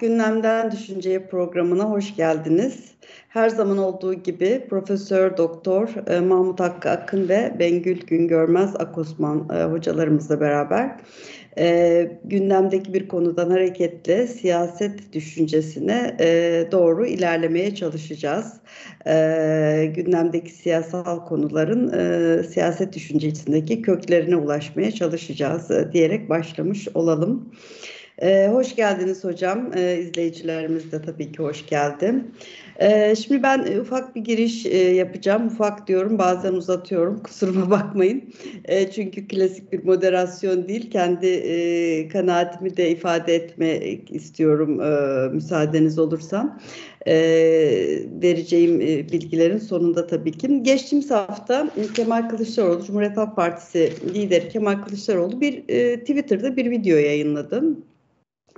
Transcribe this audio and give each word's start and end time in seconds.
Gündemden 0.00 0.70
Düşünceye 0.70 1.26
programına 1.26 1.84
hoş 1.84 2.16
geldiniz. 2.16 2.84
Her 3.28 3.48
zaman 3.48 3.78
olduğu 3.78 4.14
gibi 4.14 4.66
Profesör 4.70 5.36
Doktor 5.36 5.88
e, 6.10 6.20
Mahmut 6.20 6.60
Hakkı 6.60 6.90
Akın 6.90 7.28
ve 7.28 7.54
Bengül 7.58 8.00
Güngörmez 8.06 8.76
Akosman 8.76 9.48
e, 9.54 9.62
hocalarımızla 9.62 10.40
beraber 10.40 10.96
e, 11.58 12.10
gündemdeki 12.24 12.94
bir 12.94 13.08
konudan 13.08 13.50
hareketle 13.50 14.26
siyaset 14.26 15.12
düşüncesine 15.12 16.16
doğru 16.72 17.06
ilerlemeye 17.06 17.74
çalışacağız. 17.74 18.52
gündemdeki 19.94 20.50
siyasal 20.50 21.26
konuların 21.26 21.88
siyaset 22.42 22.94
düşüncesindeki 22.94 23.82
köklerine 23.82 24.36
ulaşmaya 24.36 24.90
çalışacağız 24.90 25.92
diyerek 25.92 26.28
başlamış 26.28 26.88
olalım. 26.94 27.52
Ee, 28.22 28.48
hoş 28.52 28.76
geldiniz 28.76 29.24
hocam. 29.24 29.70
Ee, 29.76 29.98
izleyicilerimiz 29.98 30.92
de 30.92 31.02
tabii 31.02 31.32
ki 31.32 31.42
hoş 31.42 31.66
geldi. 31.66 32.14
Ee, 32.80 33.14
şimdi 33.16 33.42
ben 33.42 33.66
e, 33.66 33.80
ufak 33.80 34.16
bir 34.16 34.20
giriş 34.20 34.66
e, 34.66 34.76
yapacağım. 34.76 35.46
Ufak 35.46 35.88
diyorum 35.88 36.18
bazen 36.18 36.52
uzatıyorum. 36.52 37.18
Kusuruma 37.22 37.70
bakmayın. 37.70 38.24
E, 38.64 38.90
çünkü 38.90 39.28
klasik 39.28 39.72
bir 39.72 39.84
moderasyon 39.84 40.68
değil. 40.68 40.90
Kendi 40.90 41.26
e, 41.26 42.08
kanaatimi 42.08 42.76
de 42.76 42.90
ifade 42.90 43.34
etmek 43.34 44.10
istiyorum 44.10 44.80
e, 44.80 45.28
müsaadeniz 45.28 45.98
olursa. 45.98 46.58
E, 47.06 47.14
vereceğim 48.22 48.80
e, 48.80 49.12
bilgilerin 49.12 49.58
sonunda 49.58 50.06
tabii 50.06 50.32
ki. 50.32 50.62
Geçtiğimiz 50.62 51.10
hafta 51.10 51.70
Kemal 51.94 52.28
Kılıçdaroğlu, 52.28 52.84
Cumhuriyet 52.84 53.16
Halk 53.16 53.36
Partisi 53.36 53.92
lideri 54.14 54.48
Kemal 54.48 54.82
Kılıçdaroğlu 54.82 55.40
bir 55.40 55.64
e, 55.68 56.00
Twitter'da 56.00 56.56
bir 56.56 56.70
video 56.70 56.96
yayınladı 56.96 57.62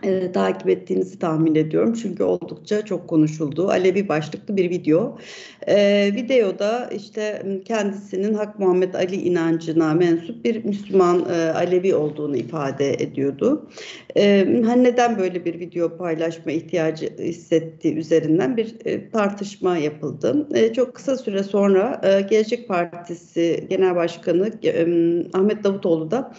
e, 0.03 0.33
takip 0.33 0.69
ettiğinizi 0.69 1.19
tahmin 1.19 1.55
ediyorum. 1.55 1.95
Çünkü 2.03 2.23
oldukça 2.23 2.85
çok 2.85 3.09
konuşuldu. 3.09 3.69
Alevi 3.69 4.09
başlıklı 4.09 4.57
bir 4.57 4.71
video. 4.71 5.19
E, 5.67 6.11
videoda 6.15 6.91
işte 6.97 7.43
kendisinin 7.65 8.35
Hak 8.35 8.59
Muhammed 8.59 8.95
Ali 8.95 9.17
inancına 9.17 9.95
mensup 9.95 10.45
bir 10.45 10.65
Müslüman 10.65 11.25
e, 11.31 11.51
Alevi 11.51 11.95
olduğunu 11.95 12.37
ifade 12.37 12.95
ediyordu. 12.95 13.69
E, 14.17 14.47
neden 14.77 15.19
böyle 15.19 15.45
bir 15.45 15.61
video 15.61 15.97
paylaşma 15.97 16.53
ihtiyacı 16.53 17.11
hissettiği 17.19 17.95
üzerinden 17.95 18.57
bir 18.57 18.75
e, 18.85 19.11
tartışma 19.11 19.77
yapıldı. 19.77 20.49
E, 20.55 20.73
çok 20.73 20.95
kısa 20.95 21.17
süre 21.17 21.43
sonra 21.43 22.01
e, 22.05 22.21
Gelecek 22.21 22.69
Partisi 22.69 23.67
Genel 23.71 23.97
Başkanı 23.97 24.51
e, 24.65 24.87
Ahmet 25.33 25.65
Davutoğlu 25.65 26.11
da 26.11 26.33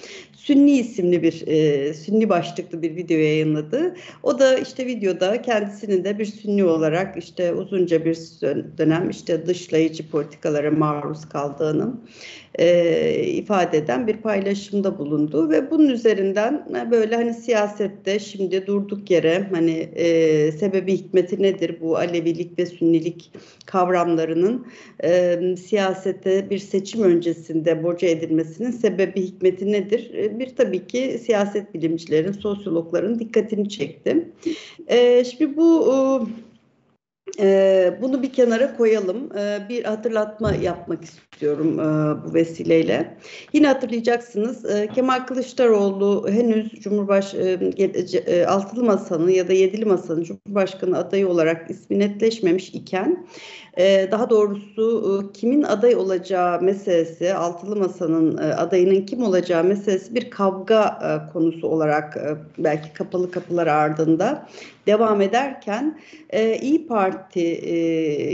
Sünni 0.44 0.72
isimli 0.72 1.24
bir 1.24 1.48
e, 1.48 1.94
Sünni 1.94 2.30
başlıklı 2.30 2.82
bir 2.82 2.96
video 2.96 3.18
yayınladı. 3.18 3.96
O 4.24 4.40
da 4.40 4.58
işte 4.58 4.86
videoda 4.86 5.42
kendisinin 5.42 6.04
de 6.04 6.20
bir 6.20 6.26
Sünni 6.26 6.64
olarak 6.64 7.18
işte 7.18 7.54
uzunca 7.54 8.06
bir 8.06 8.16
dönem 8.78 9.10
işte 9.10 9.46
dışlayıcı 9.46 10.10
politikalara 10.10 10.72
maruz 10.72 11.30
kaldığını 11.30 11.94
e, 12.60 13.24
ifade 13.24 13.78
eden 13.78 14.08
bir 14.08 14.18
paylaşımda 14.18 15.00
bulundu 15.00 15.50
ve 15.50 15.72
bunun 15.72 15.90
üzerinden 15.90 16.68
e, 16.76 16.92
böyle 16.92 17.16
hani 17.16 17.34
siyasette 17.34 18.20
şimdi 18.20 18.68
durduk 18.68 19.12
yere 19.12 19.48
hani 19.52 19.90
e, 19.96 20.52
sebebi 20.52 20.94
hikmeti 20.94 21.44
nedir 21.44 21.78
bu 21.82 21.98
Alevilik 21.98 22.60
ve 22.60 22.66
Sünnilik 22.66 23.32
kavramlarının 23.66 24.68
e, 25.04 25.40
siyasete 25.58 26.50
bir 26.50 26.60
seçim 26.60 27.04
öncesinde 27.04 27.84
boca 27.84 28.08
edilmesinin 28.08 28.72
sebebi 28.72 29.22
hikmeti 29.22 29.72
nedir? 29.72 30.14
E, 30.14 30.40
bir 30.40 30.56
tabii 30.56 30.88
ki 30.88 31.20
siyaset 31.26 31.74
bilimcilerin, 31.74 32.32
sosyologların 32.32 33.20
dikkatini 33.20 33.70
çekti. 33.70 34.28
E, 34.88 35.24
şimdi 35.24 35.58
bu 35.58 35.92
e, 37.40 37.98
bunu 38.02 38.24
bir 38.24 38.34
kenara 38.34 38.78
koyalım. 38.78 39.38
E, 39.38 39.70
bir 39.70 39.84
hatırlatma 39.84 40.54
yapmak 40.54 41.04
istiyorum 41.04 41.31
e, 41.44 42.26
bu 42.26 42.34
vesileyle. 42.34 43.18
Yine 43.54 43.68
hatırlayacaksınız 43.68 44.66
e, 44.66 44.88
Kemal 44.88 45.20
Kılıçdaroğlu 45.20 46.30
henüz 46.30 46.72
Cumhurbaş 46.72 47.34
e, 47.34 47.60
e, 48.28 48.46
Altılı 48.46 48.84
Masa'nın 48.84 49.30
ya 49.30 49.48
da 49.48 49.54
Yedili 49.54 49.86
Masa'nın 49.86 50.24
Cumhurbaşkanı 50.24 50.98
adayı 50.98 51.28
olarak 51.28 51.70
ismi 51.70 52.00
netleşmemiş 52.00 52.70
iken 52.70 53.26
ee, 53.78 54.08
daha 54.12 54.30
doğrusu 54.30 55.04
e, 55.30 55.34
kimin 55.34 55.64
aday 55.64 55.96
olacağı 55.96 56.62
meselesi, 56.62 57.34
altılı 57.34 57.76
masanın 57.76 58.38
e, 58.38 58.42
adayının 58.42 59.06
kim 59.06 59.24
olacağı 59.24 59.64
meselesi 59.64 60.16
bir 60.16 60.30
kavga 60.30 61.00
e, 61.04 61.34
konusu 61.34 61.68
olarak 61.68 62.18
belki 62.58 62.94
kapalı 62.94 63.32
kapılar 63.32 63.68
ardında 63.68 64.48
devam 64.88 65.22
ederken 65.22 66.00
İyi 66.62 66.88
Parti 66.88 67.40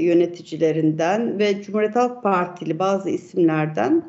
yöneticilerinden 0.02 1.40
ve 1.40 1.62
Cumhuriyet 1.62 1.96
Halk 1.96 2.24
Partili 2.24 2.80
bazı 2.80 2.97
isimlerden 3.06 4.04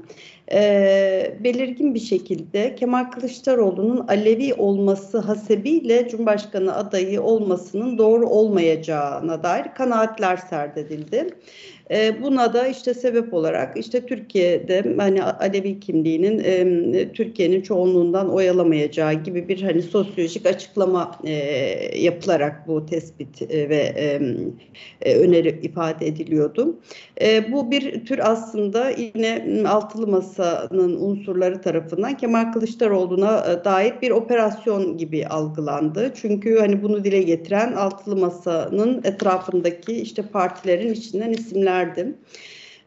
e, 0.52 1.36
belirgin 1.44 1.94
bir 1.94 2.00
şekilde 2.00 2.74
Kemal 2.74 3.04
Kılıçdaroğlu'nun 3.04 4.06
Alevi 4.08 4.54
olması 4.54 5.18
hasebiyle 5.18 6.08
Cumhurbaşkanı 6.08 6.76
adayı 6.76 7.22
olmasının 7.22 7.98
doğru 7.98 8.28
olmayacağına 8.28 9.42
dair 9.42 9.66
kanaatler 9.74 10.36
serdedildi. 10.36 11.28
E, 11.90 12.22
buna 12.22 12.52
da 12.52 12.66
işte 12.66 12.94
sebep 12.94 13.34
olarak 13.34 13.76
işte 13.76 14.06
Türkiye'de 14.06 14.94
hani 14.96 15.22
Alevi 15.22 15.80
kimliğinin 15.80 16.42
e, 16.44 17.12
Türkiye'nin 17.12 17.62
çoğunluğundan 17.62 18.32
oyalamayacağı 18.32 19.14
gibi 19.14 19.48
bir 19.48 19.62
hani 19.62 19.82
sosyolojik 19.82 20.46
açıklama 20.46 21.18
e, 21.24 21.32
yapılarak 21.98 22.68
bu 22.68 22.86
tespit 22.86 23.42
e, 23.42 23.68
ve 23.68 23.92
e, 25.00 25.14
öneri 25.14 25.60
ifade 25.62 26.06
ediliyordu. 26.06 26.78
E, 27.22 27.52
bu 27.52 27.70
bir 27.70 28.04
tür 28.04 28.18
aslında 28.30 28.90
yine 28.90 29.64
altılı 29.68 30.06
masanın 30.06 31.00
unsurları 31.00 31.60
tarafından 31.60 32.16
Kemal 32.16 32.52
Kılıçdaroğlu'na 32.52 33.46
e, 33.52 33.64
dair 33.64 33.94
bir 34.02 34.10
operasyon 34.10 34.96
gibi 34.96 35.26
algılandı. 35.26 36.12
Çünkü 36.14 36.58
hani 36.58 36.82
bunu 36.82 37.04
dile 37.04 37.22
getiren 37.22 37.72
altılı 37.72 38.16
masanın 38.16 39.00
etrafındaki 39.04 39.92
işte 39.92 40.22
partilerin 40.22 40.92
içinden 40.92 41.30
isimler 41.30 41.77
verdim. 41.78 42.16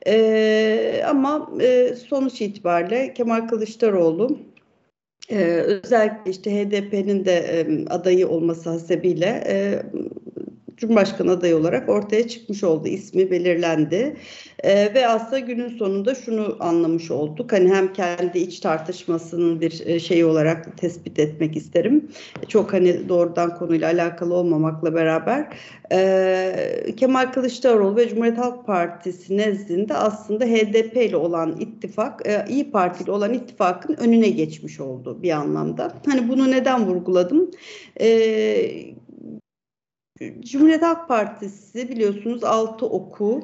E, 0.08 1.04
ama 1.08 1.52
e, 1.62 1.96
sonuç 1.96 2.42
itibariyle 2.42 3.14
Kemal 3.14 3.48
Kılıçdaroğlu 3.48 4.38
e, 5.30 5.38
özellikle 5.46 6.32
işte 6.32 6.52
HDP'nin 6.52 7.26
de 7.26 7.34
e, 7.34 7.86
adayı 7.90 8.28
olması 8.28 8.70
hasebiyle 8.70 9.44
e, 9.48 9.84
Cumhurbaşkanı 10.82 11.32
adayı 11.32 11.58
olarak 11.58 11.90
ortaya 11.90 12.28
çıkmış 12.28 12.64
oldu. 12.64 12.88
ismi 12.88 13.32
belirlendi. 13.32 14.16
E, 14.64 14.94
ve 14.94 15.08
aslında 15.08 15.40
günün 15.40 15.70
sonunda 15.70 16.16
şunu 16.16 16.58
anlamış 16.60 17.12
olduk. 17.12 17.52
Hani 17.52 17.74
hem 17.74 17.94
kendi 17.94 18.40
iç 18.40 18.60
tartışmasının 18.60 19.62
bir 19.62 19.86
e, 19.86 20.00
şeyi 20.00 20.26
olarak 20.26 20.78
tespit 20.78 21.20
etmek 21.20 21.58
isterim. 21.58 22.10
Çok 22.48 22.74
hani 22.74 23.10
doğrudan 23.10 23.56
konuyla 23.58 23.92
alakalı 23.92 24.34
olmamakla 24.34 24.96
beraber 24.96 25.48
e, 25.92 26.96
Kemal 26.98 27.32
Kılıçdaroğlu 27.32 27.96
ve 27.96 28.10
Cumhuriyet 28.10 28.38
Halk 28.38 28.66
Partisi 28.66 29.38
nezdinde 29.38 29.94
aslında 29.94 30.46
HDP 30.46 30.98
ile 30.98 31.16
olan 31.16 31.56
ittifak, 31.60 32.28
e, 32.28 32.46
İyi 32.50 32.72
Parti 32.72 33.04
ile 33.04 33.12
olan 33.12 33.34
ittifakın 33.34 33.94
önüne 33.94 34.30
geçmiş 34.30 34.80
oldu 34.80 35.24
bir 35.24 35.32
anlamda. 35.32 35.94
Hani 36.06 36.30
bunu 36.30 36.52
neden 36.52 36.88
vurguladım? 36.88 37.52
E, 38.02 38.08
Cumhuriyet 40.40 40.82
Halk 40.82 41.08
Partisi 41.08 41.90
biliyorsunuz 41.90 42.44
altı 42.44 42.86
oku 42.86 43.44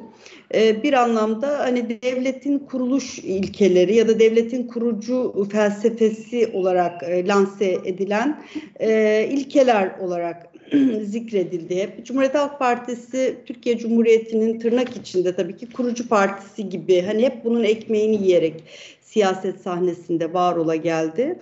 e, 0.54 0.84
bir 0.84 0.94
anlamda 0.94 1.60
hani 1.60 2.02
devletin 2.02 2.60
kuruluş 2.60 3.20
ilkeleri 3.20 3.96
ya 3.96 4.08
da 4.08 4.20
devletin 4.20 4.68
kurucu 4.68 5.48
felsefesi 5.52 6.52
olarak 6.54 7.04
e, 7.04 7.28
lanse 7.28 7.78
edilen 7.86 8.44
e, 8.80 9.28
ilkeler 9.32 10.00
olarak 10.00 10.48
zikredildi 11.04 11.76
hep. 11.76 12.06
Cumhuriyet 12.06 12.36
Halk 12.36 12.60
Partisi 12.60 13.38
Türkiye 13.46 13.78
Cumhuriyeti'nin 13.78 14.60
tırnak 14.60 14.98
içinde 14.98 15.36
tabii 15.36 15.58
ki 15.58 15.70
kurucu 15.74 16.08
partisi 16.08 16.70
gibi 16.70 17.02
hani 17.02 17.24
hep 17.24 17.46
bunun 17.46 17.64
ekmeğini 17.64 18.24
yiyerek 18.24 18.64
siyaset 19.18 19.62
sahnesinde 19.62 20.34
var 20.34 20.56
ola 20.56 20.76
geldi. 20.76 21.40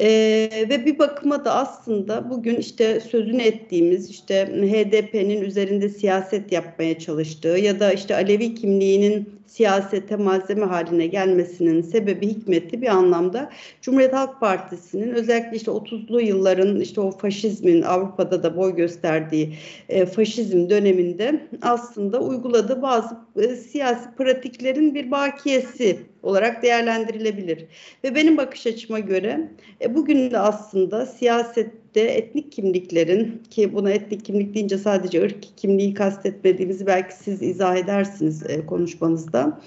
Ee, 0.00 0.66
ve 0.70 0.86
bir 0.86 0.98
bakıma 0.98 1.44
da 1.44 1.54
aslında 1.54 2.30
bugün 2.30 2.56
işte 2.56 3.00
sözünü 3.00 3.42
ettiğimiz 3.42 4.10
işte 4.10 4.46
HDP'nin 4.46 5.42
üzerinde 5.42 5.88
siyaset 5.88 6.52
yapmaya 6.52 6.98
çalıştığı 6.98 7.48
ya 7.48 7.80
da 7.80 7.92
işte 7.92 8.14
Alevi 8.14 8.54
kimliğinin 8.54 9.39
siyasete 9.50 10.16
malzeme 10.16 10.66
haline 10.66 11.06
gelmesinin 11.06 11.82
sebebi 11.82 12.26
hikmeti 12.26 12.82
bir 12.82 12.88
anlamda 12.88 13.50
Cumhuriyet 13.82 14.12
Halk 14.12 14.40
Partisi'nin 14.40 15.14
özellikle 15.14 15.56
işte 15.56 15.70
30'lu 15.70 16.20
yılların 16.20 16.80
işte 16.80 17.00
o 17.00 17.10
faşizmin 17.10 17.82
Avrupa'da 17.82 18.42
da 18.42 18.56
boy 18.56 18.76
gösterdiği 18.76 19.54
e, 19.88 20.06
faşizm 20.06 20.70
döneminde 20.70 21.48
aslında 21.62 22.20
uyguladığı 22.20 22.82
bazı 22.82 23.16
e, 23.36 23.48
siyasi 23.56 24.14
pratiklerin 24.16 24.94
bir 24.94 25.10
bakiyesi 25.10 25.98
olarak 26.22 26.62
değerlendirilebilir. 26.62 27.64
Ve 28.04 28.14
benim 28.14 28.36
bakış 28.36 28.66
açıma 28.66 28.98
göre 28.98 29.48
e, 29.80 29.94
bugün 29.94 30.30
de 30.30 30.38
aslında 30.38 31.06
siyaset 31.06 31.79
birlikte 31.94 32.12
etnik 32.12 32.52
kimliklerin 32.52 33.42
ki 33.50 33.74
buna 33.74 33.90
etnik 33.90 34.24
kimlik 34.24 34.54
deyince 34.54 34.78
sadece 34.78 35.22
ırk 35.22 35.56
kimliği 35.56 35.94
kastetmediğimizi 35.94 36.86
belki 36.86 37.14
siz 37.14 37.42
izah 37.42 37.76
edersiniz 37.76 38.42
e, 38.48 38.66
konuşmanızda. 38.66 39.60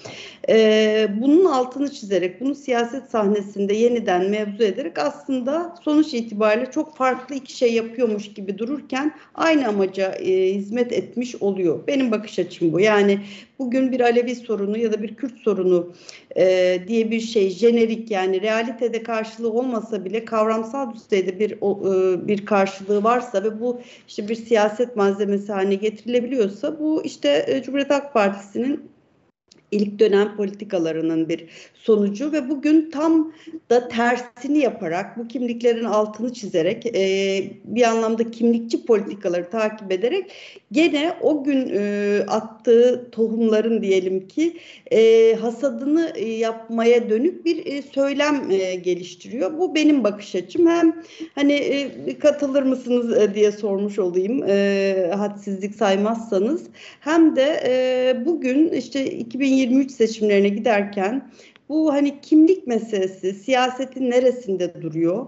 E, 0.49 1.07
bunun 1.21 1.45
altını 1.45 1.91
çizerek, 1.91 2.41
bunu 2.41 2.55
siyaset 2.55 3.09
sahnesinde 3.09 3.73
yeniden 3.73 4.29
mevzu 4.29 4.63
ederek 4.63 4.99
aslında 4.99 5.75
sonuç 5.83 6.13
itibariyle 6.13 6.71
çok 6.71 6.97
farklı 6.97 7.35
iki 7.35 7.57
şey 7.57 7.73
yapıyormuş 7.73 8.33
gibi 8.33 8.57
dururken 8.57 9.15
aynı 9.35 9.67
amaca 9.67 10.11
e, 10.11 10.53
hizmet 10.53 10.91
etmiş 10.91 11.35
oluyor. 11.35 11.87
Benim 11.87 12.11
bakış 12.11 12.39
açım 12.39 12.73
bu. 12.73 12.79
Yani 12.79 13.19
bugün 13.59 13.91
bir 13.91 13.99
Alevi 13.99 14.35
sorunu 14.35 14.77
ya 14.77 14.93
da 14.93 15.01
bir 15.01 15.15
Kürt 15.15 15.39
sorunu 15.39 15.93
e, 16.37 16.79
diye 16.87 17.11
bir 17.11 17.19
şey 17.19 17.49
jenerik 17.49 18.11
yani 18.11 18.41
realitede 18.41 19.03
karşılığı 19.03 19.51
olmasa 19.51 20.05
bile 20.05 20.25
kavramsal 20.25 20.93
düzeyde 20.93 21.39
bir 21.39 21.51
e, 21.51 22.27
bir 22.27 22.45
karşılığı 22.45 23.03
varsa 23.03 23.43
ve 23.43 23.59
bu 23.59 23.81
işte 24.07 24.29
bir 24.29 24.35
siyaset 24.35 24.95
malzemesi 24.95 25.51
haline 25.51 25.75
getirilebiliyorsa 25.75 26.79
bu 26.79 27.01
işte 27.03 27.45
e, 27.47 27.63
Cumhuriyet 27.63 27.89
Halk 27.89 28.13
Partisi'nin 28.13 28.89
ilk 29.71 29.99
dönem 29.99 30.37
politikalarının 30.37 31.29
bir 31.29 31.47
sonucu 31.83 32.31
ve 32.31 32.49
bugün 32.49 32.89
tam 32.91 33.33
da 33.69 33.87
tersini 33.87 34.59
yaparak 34.59 35.17
bu 35.17 35.27
kimliklerin 35.27 35.83
altını 35.83 36.33
çizerek 36.33 36.85
e, 36.85 37.03
bir 37.63 37.83
anlamda 37.83 38.31
kimlikçi 38.31 38.85
politikaları 38.85 39.49
takip 39.49 39.91
ederek 39.91 40.31
gene 40.71 41.13
o 41.21 41.43
gün 41.43 41.71
e, 41.73 42.19
attığı 42.27 43.09
tohumların 43.11 43.81
diyelim 43.81 44.27
ki 44.27 44.57
e, 44.91 45.33
hasadını 45.35 46.11
e, 46.15 46.29
yapmaya 46.29 47.09
dönük 47.09 47.45
bir 47.45 47.65
e, 47.65 47.81
söylem 47.81 48.51
e, 48.51 48.75
geliştiriyor. 48.75 49.57
Bu 49.57 49.75
benim 49.75 50.03
bakış 50.03 50.35
açım. 50.35 50.67
Hem 50.67 51.03
hani 51.35 51.53
e, 51.53 52.19
katılır 52.19 52.63
mısınız 52.63 53.17
e, 53.17 53.35
diye 53.35 53.51
sormuş 53.51 53.99
olayım 53.99 54.43
e, 54.47 55.11
hadsizlik 55.15 55.75
saymazsanız 55.75 56.63
hem 56.99 57.35
de 57.35 57.63
e, 57.65 58.25
bugün 58.25 58.69
işte 58.69 59.05
2023 59.05 59.91
seçimlerine 59.91 60.49
giderken 60.49 61.29
bu 61.73 61.93
hani 61.93 62.21
kimlik 62.21 62.67
meselesi 62.67 63.33
siyasetin 63.33 64.11
neresinde 64.11 64.81
duruyor? 64.81 65.25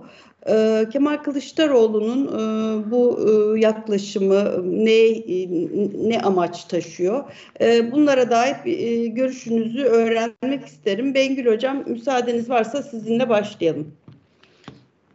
Ee, 0.50 0.86
Kemal 0.92 1.18
Kılıçdaroğlu'nun 1.18 2.28
e, 2.28 2.92
bu 2.92 3.20
e, 3.30 3.60
yaklaşımı 3.60 4.62
ne 4.86 5.08
e, 5.08 5.48
ne 6.10 6.22
amaç 6.22 6.66
taşıyor? 6.66 7.24
E, 7.62 7.92
bunlara 7.92 8.30
dair 8.30 8.56
e, 8.66 9.08
görüşünüzü 9.08 9.84
öğrenmek 9.84 10.66
isterim. 10.66 11.14
Bengül 11.14 11.46
Hocam 11.46 11.84
müsaadeniz 11.88 12.50
varsa 12.50 12.84
sizinle 12.84 13.30
başlayalım. 13.30 13.94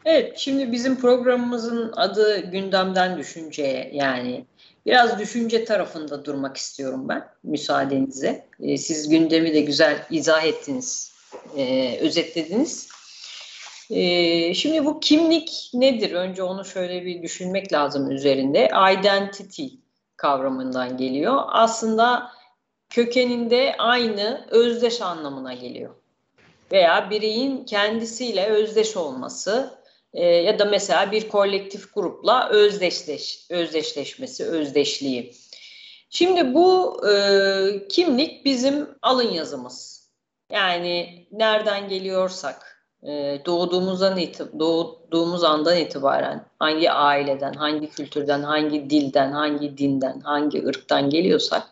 Evet, 0.05 0.39
şimdi 0.39 0.73
bizim 0.73 0.97
programımızın 0.97 1.93
adı 1.97 2.51
gündemden 2.51 3.19
düşünceye 3.19 3.91
yani 3.93 4.45
biraz 4.87 5.19
düşünce 5.19 5.65
tarafında 5.65 6.25
durmak 6.25 6.57
istiyorum 6.57 7.09
ben 7.09 7.25
müsaadenizle. 7.45 8.47
E, 8.61 8.79
siz 8.79 9.09
gündemi 9.09 9.55
de 9.55 9.61
güzel 9.61 10.07
izah 10.11 10.45
ettiniz, 10.45 11.10
e, 11.57 11.97
özetlediniz. 12.01 12.89
E, 13.91 14.55
şimdi 14.55 14.85
bu 14.85 15.01
kimlik 15.01 15.71
nedir? 15.75 16.13
Önce 16.13 16.43
onu 16.43 16.65
şöyle 16.65 17.05
bir 17.05 17.23
düşünmek 17.23 17.73
lazım 17.73 18.11
üzerinde. 18.11 18.69
Identity 18.99 19.67
kavramından 20.17 20.97
geliyor. 20.97 21.43
Aslında 21.49 22.31
kökeninde 22.91 23.75
aynı 23.79 24.47
özdeş 24.51 25.01
anlamına 25.01 25.55
geliyor. 25.55 25.95
Veya 26.73 27.11
bireyin 27.11 27.65
kendisiyle 27.65 28.47
özdeş 28.47 28.97
olması 28.97 29.81
e, 30.15 30.27
ya 30.27 30.59
da 30.59 30.65
mesela 30.65 31.13
bir 31.13 31.29
kolektif 31.29 31.95
grupla 31.95 32.49
özdeşleş, 32.49 33.47
özdeşleşmesi, 33.51 34.45
özdeşliği. 34.45 35.35
Şimdi 36.11 36.55
bu 36.55 37.01
e, 37.09 37.15
kimlik 37.89 38.45
bizim 38.45 38.89
alın 39.03 39.31
yazımız. 39.33 40.00
Yani 40.51 41.27
nereden 41.33 41.89
geliyorsak, 41.89 42.87
e, 43.03 43.41
doğduğumuzdan 43.47 44.19
doğduğumuz 44.59 45.45
andan 45.45 45.77
itibaren 45.77 46.47
hangi 46.59 46.91
aileden, 46.91 47.53
hangi 47.53 47.91
kültürden, 47.91 48.43
hangi 48.43 48.91
dilden, 48.91 49.33
hangi 49.33 49.79
dinden, 49.79 50.21
hangi 50.21 50.67
ırktan 50.67 51.11
geliyorsak 51.11 51.63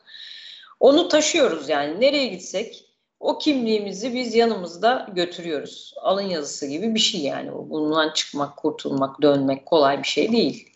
onu 0.80 1.08
taşıyoruz 1.08 1.68
yani 1.68 2.00
nereye 2.00 2.26
gitsek 2.26 2.84
o 3.20 3.38
kimliğimizi 3.38 4.14
biz 4.14 4.34
yanımızda 4.34 5.06
götürüyoruz. 5.14 5.94
Alın 6.02 6.22
yazısı 6.22 6.66
gibi 6.66 6.94
bir 6.94 7.00
şey 7.00 7.20
yani. 7.20 7.50
Bundan 7.52 8.12
çıkmak, 8.12 8.56
kurtulmak, 8.56 9.22
dönmek 9.22 9.66
kolay 9.66 9.98
bir 9.98 10.08
şey 10.08 10.32
değil. 10.32 10.68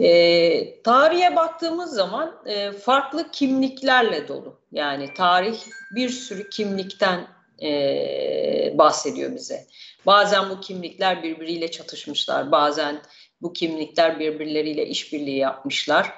E, 0.00 0.82
tarihe 0.82 1.36
baktığımız 1.36 1.94
zaman 1.94 2.42
e, 2.46 2.72
farklı 2.72 3.30
kimliklerle 3.30 4.28
dolu. 4.28 4.60
Yani 4.72 5.14
tarih 5.14 5.60
bir 5.94 6.08
sürü 6.08 6.50
kimlikten 6.50 7.28
e, 7.62 8.74
bahsediyor 8.78 9.34
bize. 9.34 9.66
Bazen 10.06 10.50
bu 10.50 10.60
kimlikler 10.60 11.22
birbiriyle 11.22 11.70
çatışmışlar, 11.70 12.52
bazen 12.52 13.02
bu 13.42 13.52
kimlikler 13.52 14.20
birbirleriyle 14.20 14.86
işbirliği 14.86 15.38
yapmışlar. 15.38 16.12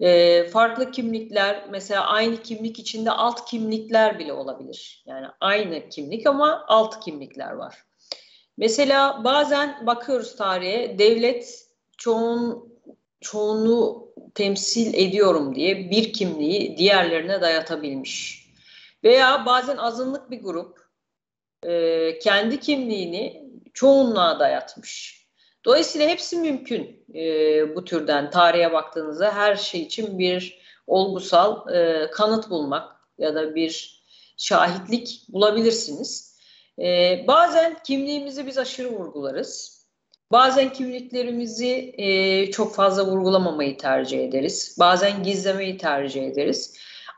E, 0.00 0.44
farklı 0.44 0.90
kimlikler 0.90 1.64
mesela 1.70 2.06
aynı 2.06 2.42
kimlik 2.42 2.78
içinde 2.78 3.10
alt 3.10 3.44
kimlikler 3.44 4.18
bile 4.18 4.32
olabilir. 4.32 5.04
Yani 5.06 5.26
aynı 5.40 5.88
kimlik 5.88 6.26
ama 6.26 6.64
alt 6.68 7.04
kimlikler 7.04 7.50
var. 7.50 7.84
Mesela 8.56 9.24
bazen 9.24 9.86
bakıyoruz 9.86 10.36
tarihe 10.36 10.98
devlet 10.98 11.66
çoğun 11.98 12.69
çoğunluğu 13.20 14.14
temsil 14.34 14.94
ediyorum 14.94 15.54
diye 15.54 15.90
bir 15.90 16.12
kimliği 16.12 16.76
diğerlerine 16.78 17.40
dayatabilmiş. 17.40 18.46
Veya 19.04 19.46
bazen 19.46 19.76
azınlık 19.76 20.30
bir 20.30 20.42
grup 20.42 20.80
e, 21.62 22.18
kendi 22.18 22.60
kimliğini 22.60 23.50
çoğunluğa 23.74 24.40
dayatmış. 24.40 25.20
Dolayısıyla 25.64 26.08
hepsi 26.08 26.36
mümkün 26.36 27.04
e, 27.14 27.22
bu 27.76 27.84
türden 27.84 28.30
tarihe 28.30 28.72
baktığınızda 28.72 29.34
her 29.34 29.56
şey 29.56 29.80
için 29.80 30.18
bir 30.18 30.60
olgusal 30.86 31.74
e, 31.74 32.10
kanıt 32.10 32.50
bulmak 32.50 32.96
ya 33.18 33.34
da 33.34 33.54
bir 33.54 34.02
şahitlik 34.36 35.24
bulabilirsiniz. 35.28 36.38
E, 36.78 37.24
bazen 37.28 37.76
kimliğimizi 37.82 38.46
biz 38.46 38.58
aşırı 38.58 38.88
vurgularız. 38.88 39.79
Bazen 40.32 40.72
kimliklerimizi 40.72 41.94
e, 41.98 42.50
çok 42.50 42.74
fazla 42.74 43.06
vurgulamamayı 43.06 43.78
tercih 43.78 44.24
ederiz. 44.24 44.76
Bazen 44.78 45.22
gizlemeyi 45.22 45.78
tercih 45.78 46.26
ederiz. 46.26 46.76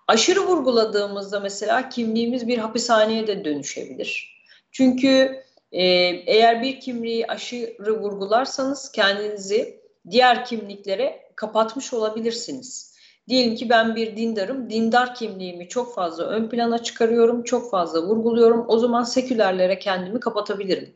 Aşırı 0.08 0.40
vurguladığımızda 0.40 1.40
mesela 1.40 1.88
kimliğimiz 1.88 2.48
bir 2.48 2.58
hapishaneye 2.58 3.26
de 3.26 3.44
dönüşebilir. 3.44 4.42
Çünkü 4.72 5.42
ee, 5.72 5.82
eğer 6.26 6.62
bir 6.62 6.80
kimliği 6.80 7.26
aşırı 7.26 8.00
vurgularsanız 8.00 8.92
kendinizi 8.92 9.80
diğer 10.10 10.44
kimliklere 10.44 11.32
kapatmış 11.36 11.92
olabilirsiniz. 11.92 12.92
Diyelim 13.28 13.54
ki 13.54 13.68
ben 13.70 13.96
bir 13.96 14.16
dindarım, 14.16 14.70
dindar 14.70 15.14
kimliğimi 15.14 15.68
çok 15.68 15.94
fazla 15.94 16.24
ön 16.24 16.48
plana 16.48 16.82
çıkarıyorum, 16.82 17.42
çok 17.42 17.70
fazla 17.70 18.02
vurguluyorum. 18.02 18.64
O 18.68 18.78
zaman 18.78 19.02
sekülerlere 19.02 19.78
kendimi 19.78 20.20
kapatabilirim. 20.20 20.94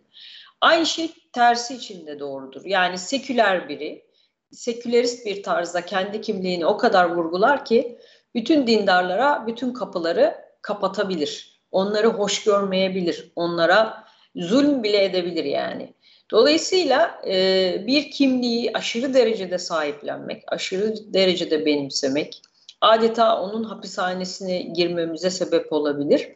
Aynı 0.60 0.86
şey 0.86 1.10
tersi 1.36 1.74
için 1.74 2.06
de 2.06 2.20
doğrudur. 2.20 2.64
Yani 2.64 2.98
seküler 2.98 3.68
biri, 3.68 4.04
sekülerist 4.50 5.26
bir 5.26 5.42
tarzda 5.42 5.86
kendi 5.86 6.20
kimliğini 6.20 6.66
o 6.66 6.76
kadar 6.76 7.10
vurgular 7.10 7.64
ki 7.64 7.98
bütün 8.34 8.66
dindarlara 8.66 9.44
bütün 9.46 9.72
kapıları 9.72 10.34
kapatabilir. 10.62 11.60
Onları 11.70 12.08
hoş 12.08 12.44
görmeyebilir. 12.44 13.32
Onlara 13.36 14.04
zulm 14.36 14.82
bile 14.82 15.04
edebilir 15.04 15.44
yani. 15.44 15.94
Dolayısıyla 16.30 17.20
e, 17.26 17.86
bir 17.86 18.10
kimliği 18.10 18.70
aşırı 18.74 19.14
derecede 19.14 19.58
sahiplenmek, 19.58 20.42
aşırı 20.46 21.14
derecede 21.14 21.66
benimsemek 21.66 22.42
adeta 22.80 23.42
onun 23.42 23.64
hapishanesine 23.64 24.62
girmemize 24.62 25.30
sebep 25.30 25.72
olabilir. 25.72 26.32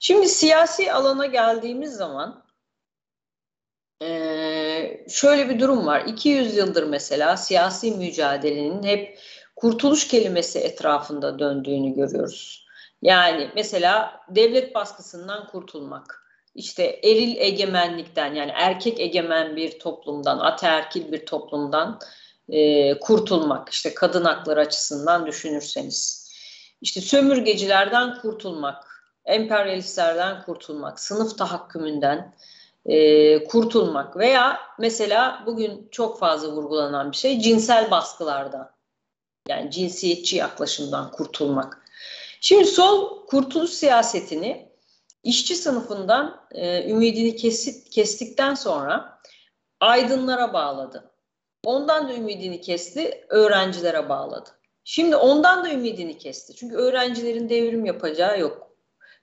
Şimdi 0.00 0.28
siyasi 0.28 0.92
alana 0.92 1.26
geldiğimiz 1.26 1.92
zaman 1.92 2.47
e, 4.02 5.04
şöyle 5.08 5.48
bir 5.48 5.60
durum 5.60 5.86
var. 5.86 6.04
200 6.06 6.56
yıldır 6.56 6.82
mesela 6.82 7.36
siyasi 7.36 7.90
mücadelenin 7.90 8.82
hep 8.82 9.18
kurtuluş 9.56 10.08
kelimesi 10.08 10.58
etrafında 10.58 11.38
döndüğünü 11.38 11.94
görüyoruz. 11.94 12.66
Yani 13.02 13.50
mesela 13.54 14.20
devlet 14.28 14.74
baskısından 14.74 15.46
kurtulmak, 15.46 16.24
işte 16.54 17.00
eril 17.04 17.36
egemenlikten 17.36 18.34
yani 18.34 18.52
erkek 18.54 19.00
egemen 19.00 19.56
bir 19.56 19.78
toplumdan, 19.78 20.38
ataerkil 20.38 21.12
bir 21.12 21.26
toplumdan 21.26 22.00
e, 22.48 22.98
kurtulmak. 22.98 23.68
işte 23.68 23.94
kadın 23.94 24.24
hakları 24.24 24.60
açısından 24.60 25.26
düşünürseniz. 25.26 26.28
işte 26.80 27.00
sömürgecilerden 27.00 28.18
kurtulmak, 28.18 28.84
emperyalistlerden 29.24 30.42
kurtulmak, 30.42 31.00
sınıf 31.00 31.38
tahakkümünden 31.38 32.34
e, 32.88 33.44
kurtulmak 33.44 34.16
veya 34.16 34.60
mesela 34.78 35.42
bugün 35.46 35.88
çok 35.90 36.18
fazla 36.18 36.52
vurgulanan 36.52 37.12
bir 37.12 37.16
şey 37.16 37.40
cinsel 37.40 37.90
baskılardan 37.90 38.70
yani 39.48 39.70
cinsiyetçi 39.70 40.36
yaklaşımdan 40.36 41.10
kurtulmak. 41.10 41.84
Şimdi 42.40 42.64
sol 42.64 43.26
kurtuluş 43.26 43.70
siyasetini 43.70 44.68
işçi 45.22 45.56
sınıfından 45.56 46.40
e, 46.52 46.90
ümidini 46.90 47.36
kesit, 47.36 47.90
kestikten 47.90 48.54
sonra 48.54 49.20
aydınlara 49.80 50.52
bağladı. 50.52 51.10
Ondan 51.64 52.08
da 52.08 52.14
ümidini 52.14 52.60
kesti, 52.60 53.24
öğrencilere 53.28 54.08
bağladı. 54.08 54.50
Şimdi 54.84 55.16
ondan 55.16 55.64
da 55.64 55.70
ümidini 55.70 56.18
kesti. 56.18 56.54
Çünkü 56.54 56.76
öğrencilerin 56.76 57.48
devrim 57.48 57.84
yapacağı 57.84 58.40
yok. 58.40 58.67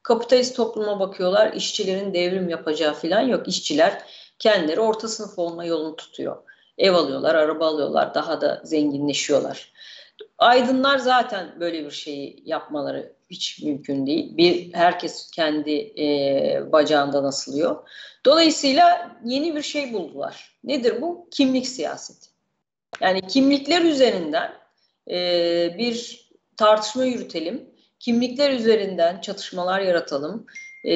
Kapitalist 0.06 0.56
topluma 0.56 1.00
bakıyorlar, 1.00 1.54
işçilerin 1.54 2.14
devrim 2.14 2.50
yapacağı 2.50 2.94
falan 2.94 3.22
yok. 3.22 3.48
İşçiler 3.48 4.02
kendileri 4.40 4.80
orta 4.80 5.08
sınıf 5.08 5.40
olma 5.40 5.66
yolunu 5.66 5.96
tutuyor. 5.96 6.38
Ev 6.78 6.94
alıyorlar, 6.94 7.36
araba 7.36 7.68
alıyorlar, 7.68 8.14
daha 8.14 8.42
da 8.42 8.62
zenginleşiyorlar. 8.64 9.74
Aydınlar 10.38 10.98
zaten 10.98 11.60
böyle 11.60 11.86
bir 11.86 11.92
şeyi 11.92 12.44
yapmaları 12.46 13.14
hiç 13.30 13.64
mümkün 13.64 14.08
değil. 14.08 14.38
Bir 14.38 14.74
herkes 14.74 15.32
kendi 15.32 15.72
e, 16.02 16.72
bacağından 16.72 17.24
asılıyor. 17.24 17.90
Dolayısıyla 18.26 19.12
yeni 19.26 19.56
bir 19.56 19.62
şey 19.62 19.94
buldular. 19.94 20.58
Nedir 20.64 21.02
bu? 21.02 21.28
Kimlik 21.32 21.68
siyaseti. 21.68 22.30
Yani 23.02 23.28
kimlikler 23.28 23.82
üzerinden 23.82 24.54
e, 25.10 25.18
bir 25.78 26.26
tartışma 26.58 27.06
yürütelim. 27.06 27.75
Kimlikler 28.06 28.52
üzerinden 28.52 29.22
çatışmalar 29.22 29.82
yaratalım. 29.82 30.46
E, 30.84 30.96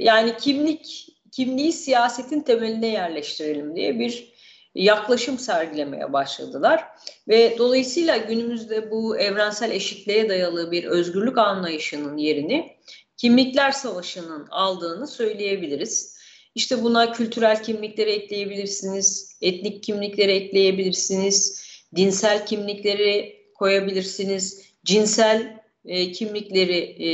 yani 0.00 0.36
kimlik 0.36 1.08
kimliği 1.32 1.72
siyasetin 1.72 2.40
temeline 2.40 2.86
yerleştirelim 2.86 3.76
diye 3.76 3.98
bir 3.98 4.34
yaklaşım 4.74 5.38
sergilemeye 5.38 6.12
başladılar. 6.12 6.84
Ve 7.28 7.54
dolayısıyla 7.58 8.16
günümüzde 8.16 8.90
bu 8.90 9.18
evrensel 9.18 9.70
eşitliğe 9.70 10.28
dayalı 10.28 10.72
bir 10.72 10.84
özgürlük 10.84 11.38
anlayışının 11.38 12.16
yerini 12.16 12.76
kimlikler 13.16 13.70
savaşının 13.70 14.46
aldığını 14.50 15.06
söyleyebiliriz. 15.06 16.18
İşte 16.54 16.82
buna 16.82 17.12
kültürel 17.12 17.62
kimlikleri 17.62 18.10
ekleyebilirsiniz, 18.10 19.38
etnik 19.42 19.82
kimlikleri 19.82 20.32
ekleyebilirsiniz, 20.32 21.64
dinsel 21.96 22.46
kimlikleri 22.46 23.36
koyabilirsiniz, 23.54 24.62
cinsel 24.84 25.63
e, 25.84 26.12
kimlikleri 26.12 26.76
e, 26.98 27.10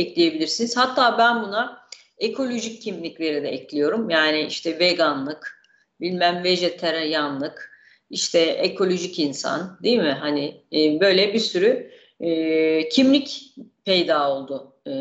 ekleyebilirsiniz. 0.00 0.76
Hatta 0.76 1.18
ben 1.18 1.42
buna 1.42 1.88
ekolojik 2.18 2.82
kimlikleri 2.82 3.42
de 3.42 3.48
ekliyorum. 3.48 4.10
Yani 4.10 4.42
işte 4.42 4.78
veganlık, 4.78 5.62
bilmem 6.00 6.44
vejeteryanlık, 6.44 7.72
işte 8.10 8.40
ekolojik 8.40 9.18
insan 9.18 9.78
değil 9.82 9.98
mi? 9.98 10.16
Hani 10.20 10.62
e, 10.72 11.00
böyle 11.00 11.34
bir 11.34 11.38
sürü 11.38 11.90
e, 12.20 12.88
kimlik 12.88 13.54
peyda 13.84 14.30
oldu 14.30 14.76
e, 14.86 14.92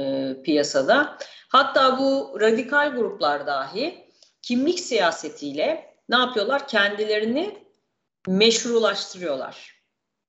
piyasada. 0.43 1.17
Hatta 1.47 1.99
bu 1.99 2.37
radikal 2.41 2.95
gruplar 2.95 3.47
dahi 3.47 4.05
kimlik 4.41 4.79
siyasetiyle 4.79 5.95
ne 6.09 6.15
yapıyorlar? 6.15 6.67
Kendilerini 6.67 7.57
meşrulaştırıyorlar. 8.27 9.74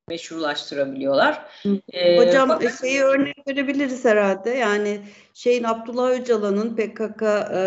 Meşrulaştırabiliyorlar. 0.08 1.46
Ee, 1.92 2.18
Hocam 2.18 2.48
fakat... 2.48 2.80
şeyi 2.80 3.02
örnek 3.02 3.48
verebiliriz 3.48 4.04
herhalde. 4.04 4.50
Yani 4.50 5.00
şeyin 5.34 5.64
Abdullah 5.64 6.10
Öcalan'ın 6.10 6.76
PKK 6.76 7.22
e, 7.22 7.58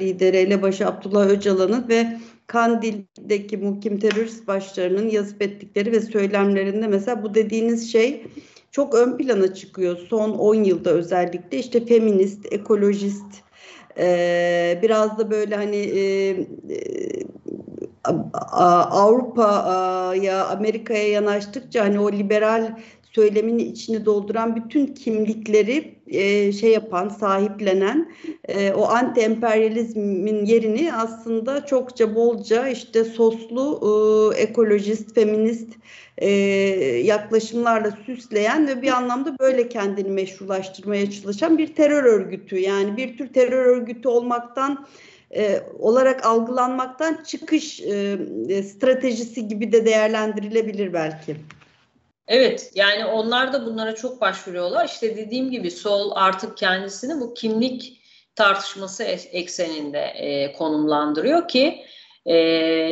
lideri 0.00 0.36
elebaşı 0.36 0.86
Abdullah 0.86 1.26
Öcalan'ın 1.26 1.88
ve 1.88 2.18
Kandil'deki 2.46 3.56
muhkim 3.56 3.98
terörist 3.98 4.46
başlarının 4.46 5.08
yazıp 5.08 5.42
ettikleri 5.42 5.92
ve 5.92 6.00
söylemlerinde 6.00 6.86
mesela 6.86 7.22
bu 7.22 7.34
dediğiniz 7.34 7.92
şey 7.92 8.26
çok 8.70 8.94
ön 8.94 9.16
plana 9.16 9.54
çıkıyor 9.54 9.98
son 10.10 10.30
10 10.30 10.54
yılda 10.54 10.90
özellikle 10.90 11.58
işte 11.58 11.86
feminist, 11.86 12.52
ekolojist 12.52 13.42
e, 13.98 14.78
biraz 14.82 15.18
da 15.18 15.30
böyle 15.30 15.56
hani 15.56 15.76
e, 15.76 16.28
e, 16.30 16.36
Avrupa'ya 18.90 20.46
Amerika'ya 20.46 21.08
yanaştıkça 21.08 21.84
hani 21.84 22.00
o 22.00 22.12
liberal 22.12 22.76
söylemin 23.14 23.58
içini 23.58 24.04
dolduran 24.04 24.56
bütün 24.56 24.86
kimlikleri 24.86 25.94
e, 26.06 26.52
şey 26.52 26.70
yapan, 26.70 27.08
sahiplenen 27.08 28.12
e, 28.48 28.72
o 28.72 28.84
anti-emperyalizmin 28.84 30.44
yerini 30.44 30.94
aslında 30.94 31.66
çokça 31.66 32.14
bolca 32.14 32.68
işte 32.68 33.04
soslu, 33.04 33.80
e, 34.36 34.40
ekolojist, 34.40 35.14
feminist 35.14 35.72
e, 36.18 36.30
yaklaşımlarla 37.04 37.90
süsleyen 38.06 38.68
ve 38.68 38.82
bir 38.82 38.92
anlamda 38.92 39.38
böyle 39.38 39.68
kendini 39.68 40.10
meşrulaştırmaya 40.10 41.10
çalışan 41.10 41.58
bir 41.58 41.74
terör 41.74 42.04
örgütü. 42.04 42.58
Yani 42.58 42.96
bir 42.96 43.18
tür 43.18 43.32
terör 43.32 43.66
örgütü 43.66 44.08
olmaktan 44.08 44.86
e, 45.36 45.62
olarak 45.78 46.26
algılanmaktan 46.26 47.24
çıkış 47.26 47.80
e, 47.80 48.62
stratejisi 48.62 49.48
gibi 49.48 49.72
de 49.72 49.86
değerlendirilebilir 49.86 50.92
belki. 50.92 51.36
Evet 52.28 52.70
yani 52.74 53.04
onlar 53.04 53.52
da 53.52 53.66
bunlara 53.66 53.94
çok 53.94 54.20
başvuruyorlar. 54.20 54.86
İşte 54.86 55.16
dediğim 55.16 55.50
gibi 55.50 55.70
sol 55.70 56.12
artık 56.14 56.56
kendisini 56.56 57.20
bu 57.20 57.34
kimlik 57.34 58.02
tartışması 58.34 59.02
ekseninde 59.02 59.98
e, 59.98 60.52
konumlandırıyor 60.52 61.48
ki 61.48 61.84
e, 62.26 62.34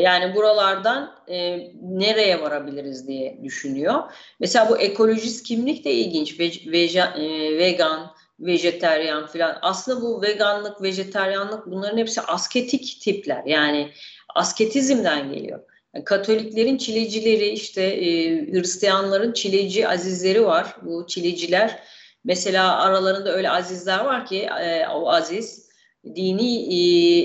yani 0.02 0.34
buralardan 0.34 1.12
e, 1.28 1.58
nereye 1.82 2.40
varabiliriz 2.40 3.08
diye 3.08 3.44
düşünüyor. 3.44 4.02
Mesela 4.40 4.68
bu 4.68 4.78
ekolojist 4.78 5.46
kimlik 5.46 5.84
de 5.84 5.92
ilginç. 5.92 6.40
Ve, 6.40 6.50
veja, 6.72 7.06
e, 7.06 7.58
vegan, 7.58 8.14
vejeteryan 8.40 9.26
falan. 9.26 9.58
Aslında 9.62 10.02
bu 10.02 10.22
veganlık, 10.22 10.82
vejeteryanlık 10.82 11.66
bunların 11.66 11.98
hepsi 11.98 12.20
asketik 12.20 13.00
tipler. 13.00 13.44
Yani 13.44 13.90
asketizmden 14.34 15.32
geliyor. 15.32 15.60
Katoliklerin 16.04 16.78
çilecileri 16.78 17.48
işte 17.48 17.82
e, 17.82 18.36
Hristiyanların 18.52 19.32
çileci 19.32 19.88
azizleri 19.88 20.44
var. 20.44 20.76
Bu 20.82 21.06
çileciler 21.06 21.78
mesela 22.24 22.82
aralarında 22.82 23.32
öyle 23.32 23.50
azizler 23.50 24.04
var 24.04 24.26
ki 24.26 24.48
e, 24.60 24.86
o 24.88 25.10
aziz 25.10 25.70
dini 26.04 26.56
e, 26.56 26.76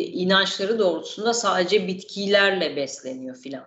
inançları 0.01 0.79
doğrultusunda 0.79 1.33
sadece 1.33 1.87
bitkilerle 1.87 2.75
besleniyor 2.75 3.35
filan. 3.35 3.65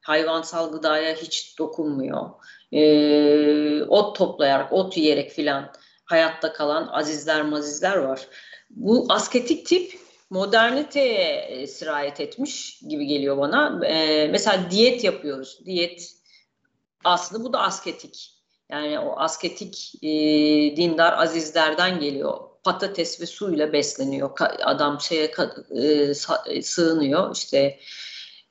Hayvansal 0.00 0.72
gıdaya 0.72 1.14
hiç 1.14 1.58
dokunmuyor. 1.58 2.30
E, 2.72 3.82
ot 3.82 4.16
toplayarak, 4.16 4.72
ot 4.72 4.96
yiyerek 4.96 5.30
filan 5.30 5.72
hayatta 6.06 6.52
kalan 6.52 6.88
azizler 6.92 7.42
mazizler 7.42 7.96
var. 7.96 8.28
Bu 8.70 9.06
asketik 9.08 9.66
tip 9.66 9.98
moderniteye 10.30 11.46
e, 11.48 11.66
sirayet 11.66 12.20
etmiş 12.20 12.80
gibi 12.88 13.06
geliyor 13.06 13.38
bana. 13.38 13.86
E, 13.86 14.28
mesela 14.28 14.70
diyet 14.70 15.04
yapıyoruz. 15.04 15.60
Diyet 15.66 16.12
aslında 17.04 17.44
bu 17.44 17.52
da 17.52 17.60
asketik. 17.60 18.32
Yani 18.70 18.98
o 18.98 19.18
asketik 19.18 19.94
e, 20.02 20.08
dindar 20.76 21.12
azizlerden 21.12 22.00
geliyor. 22.00 22.40
Patates 22.64 23.20
ve 23.20 23.26
suyla 23.26 23.72
besleniyor. 23.72 24.30
Adam 24.64 25.00
şeye 25.00 25.30
e, 25.70 26.14
sığınıyor. 26.62 27.34
İşte 27.36 27.78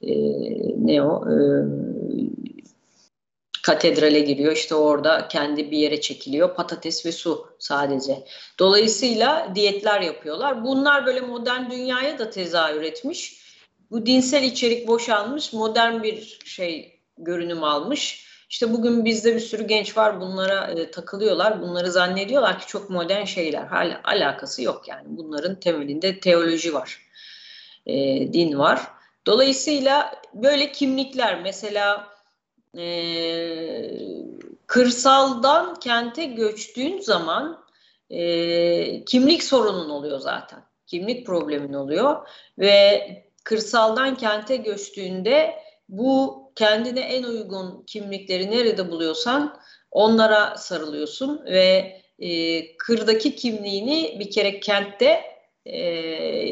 e, 0.02 0.12
ne 0.78 1.04
o? 1.04 1.30
E, 1.30 1.36
katedrale 3.66 4.20
giriyor. 4.20 4.52
İşte 4.52 4.76
orada 4.76 5.28
kendi 5.28 5.72
bir 5.72 5.78
yere 5.78 6.02
çekiliyor. 6.02 6.56
Patates 6.56 7.06
ve 7.06 7.12
su 7.12 7.48
sadece. 7.60 8.24
Dolayısıyla 8.60 9.52
diyetler 9.56 10.02
yapıyorlar. 10.02 10.64
Bunlar 10.64 11.06
böyle 11.06 11.22
modern 11.22 11.72
dünyaya 11.72 12.20
da 12.20 12.30
tezahür 12.30 12.82
etmiş. 12.82 13.46
Bu 13.92 14.06
dinsel 14.06 14.44
içerik 14.44 14.88
boşalmış, 14.88 15.54
modern 15.54 16.04
bir 16.04 16.40
şey 16.46 17.00
görünüm 17.18 17.64
almış. 17.64 18.26
İşte 18.50 18.74
bugün 18.74 19.06
bizde 19.06 19.36
bir 19.36 19.40
sürü 19.40 19.68
genç 19.68 19.98
var 19.98 20.22
bunlara 20.22 20.68
e, 20.68 20.92
takılıyorlar. 20.92 21.62
Bunları 21.62 21.92
zannediyorlar 21.92 22.60
ki 22.60 22.68
çok 22.68 22.90
modern 22.90 23.26
şeyler. 23.26 23.64
Hala 23.64 24.02
alakası 24.04 24.64
yok 24.64 24.88
yani. 24.88 25.04
Bunların 25.06 25.60
temelinde 25.60 26.20
teoloji 26.20 26.74
var. 26.74 27.02
E, 27.86 27.94
din 28.34 28.60
var. 28.60 28.82
Dolayısıyla 29.26 30.22
böyle 30.34 30.72
kimlikler 30.72 31.42
mesela 31.42 32.15
e, 32.78 32.86
kırsaldan 34.68 35.76
kente 35.76 36.26
göçtüğün 36.26 37.00
zaman 37.00 37.66
e, 38.10 39.06
kimlik 39.06 39.44
sorunun 39.44 39.90
oluyor 39.90 40.20
zaten. 40.20 40.60
Kimlik 40.88 41.26
problemin 41.26 41.74
oluyor 41.74 42.28
ve 42.60 43.02
kırsaldan 43.44 44.18
kente 44.18 44.56
göçtüğünde 44.56 45.56
bu 45.90 46.46
kendine 46.56 47.00
en 47.00 47.24
uygun 47.24 47.84
kimlikleri 47.88 48.52
nerede 48.52 48.92
buluyorsan 48.92 49.60
onlara 49.92 50.56
sarılıyorsun 50.58 51.46
ve 51.46 52.02
e, 52.20 52.78
kırdaki 52.78 53.36
kimliğini 53.36 54.20
bir 54.20 54.32
kere 54.32 54.60
kentte 54.60 55.22
e, 55.66 55.80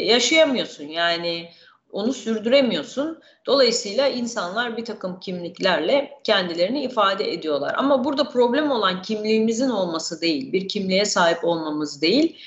yaşayamıyorsun. 0.06 0.88
Yani 0.88 1.50
onu 1.94 2.14
sürdüremiyorsun. 2.14 3.20
Dolayısıyla 3.46 4.08
insanlar 4.08 4.78
bir 4.78 4.86
takım 4.86 5.20
kimliklerle 5.20 6.12
kendilerini 6.24 6.84
ifade 6.84 7.34
ediyorlar. 7.34 7.76
Ama 7.78 8.04
burada 8.04 8.30
problem 8.30 8.72
olan 8.72 9.02
kimliğimizin 9.02 9.70
olması 9.70 10.22
değil, 10.22 10.54
bir 10.54 10.68
kimliğe 10.68 11.06
sahip 11.06 11.46
olmamız 11.46 12.02
değil. 12.02 12.38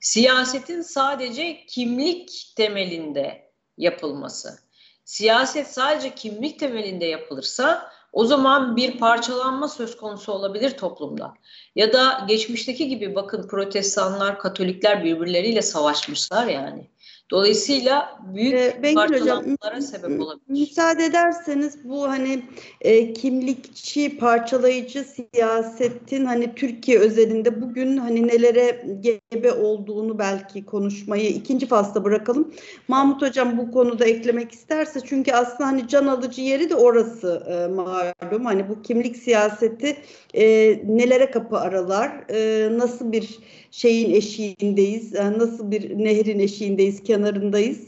Siyasetin 0.00 0.82
sadece 0.82 1.66
kimlik 1.66 2.52
temelinde 2.56 3.50
yapılması. 3.78 4.58
Siyaset 5.04 5.66
sadece 5.66 6.14
kimlik 6.14 6.58
temelinde 6.58 7.04
yapılırsa 7.04 7.92
o 8.12 8.24
zaman 8.24 8.76
bir 8.76 8.98
parçalanma 8.98 9.68
söz 9.68 9.96
konusu 9.96 10.32
olabilir 10.32 10.70
toplumda. 10.70 11.34
Ya 11.76 11.92
da 11.92 12.24
geçmişteki 12.28 12.88
gibi 12.88 13.14
bakın 13.14 13.48
protestanlar, 13.48 14.38
katolikler 14.38 15.04
birbirleriyle 15.04 15.62
savaşmışlar 15.62 16.46
yani. 16.46 16.90
Dolayısıyla 17.30 18.18
büyük 18.34 18.54
ee, 18.54 18.94
parçalanmalara 18.94 19.80
sebep 19.80 20.20
olabilir. 20.20 20.42
Müsaade 20.48 21.04
ederseniz 21.04 21.84
bu 21.84 22.08
hani 22.08 22.42
e, 22.80 23.12
kimlikçi, 23.12 24.18
parçalayıcı 24.18 25.04
siyasetin 25.04 26.24
hani 26.24 26.54
Türkiye 26.54 26.98
özelinde 26.98 27.62
bugün 27.62 27.96
hani 27.96 28.28
nelere 28.28 28.86
gebe 29.00 29.52
olduğunu 29.52 30.18
belki 30.18 30.64
konuşmayı 30.64 31.28
ikinci 31.28 31.66
fasla 31.66 32.04
bırakalım. 32.04 32.54
Mahmut 32.88 33.22
Hocam 33.22 33.58
bu 33.58 33.70
konuda 33.70 34.04
eklemek 34.04 34.52
isterse 34.52 35.00
çünkü 35.04 35.32
aslında 35.32 35.66
hani 35.66 35.88
can 35.88 36.06
alıcı 36.06 36.42
yeri 36.42 36.70
de 36.70 36.74
orası 36.74 37.46
e, 37.48 37.66
malum. 37.66 38.44
Hani 38.44 38.68
bu 38.68 38.82
kimlik 38.82 39.16
siyaseti 39.16 39.96
e, 40.34 40.44
nelere 40.88 41.30
kapı 41.30 41.58
aralar, 41.58 42.24
e, 42.30 42.68
nasıl 42.78 43.12
bir 43.12 43.38
şeyin 43.70 44.14
eşiğindeyiz, 44.14 45.14
yani 45.14 45.38
nasıl 45.38 45.70
bir 45.70 45.98
nehrin 45.98 46.38
eşiğindeyiz, 46.38 47.02
kenarındayız. 47.20 47.78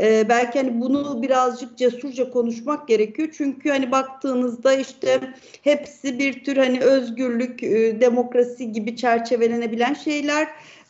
Ee, 0.00 0.28
belki 0.28 0.58
hani 0.58 0.80
bunu 0.80 1.22
birazcık 1.22 1.78
cesurca 1.78 2.30
konuşmak 2.30 2.88
gerekiyor. 2.88 3.28
Çünkü 3.36 3.70
hani 3.70 3.90
baktığınızda 3.90 4.72
işte 4.72 5.20
hepsi 5.62 6.18
bir 6.18 6.44
tür 6.44 6.56
hani 6.56 6.80
özgürlük, 6.80 7.62
e, 7.62 8.00
demokrasi 8.00 8.72
gibi 8.72 8.96
çerçevelenebilen 8.96 9.94
şeyler. 9.94 10.48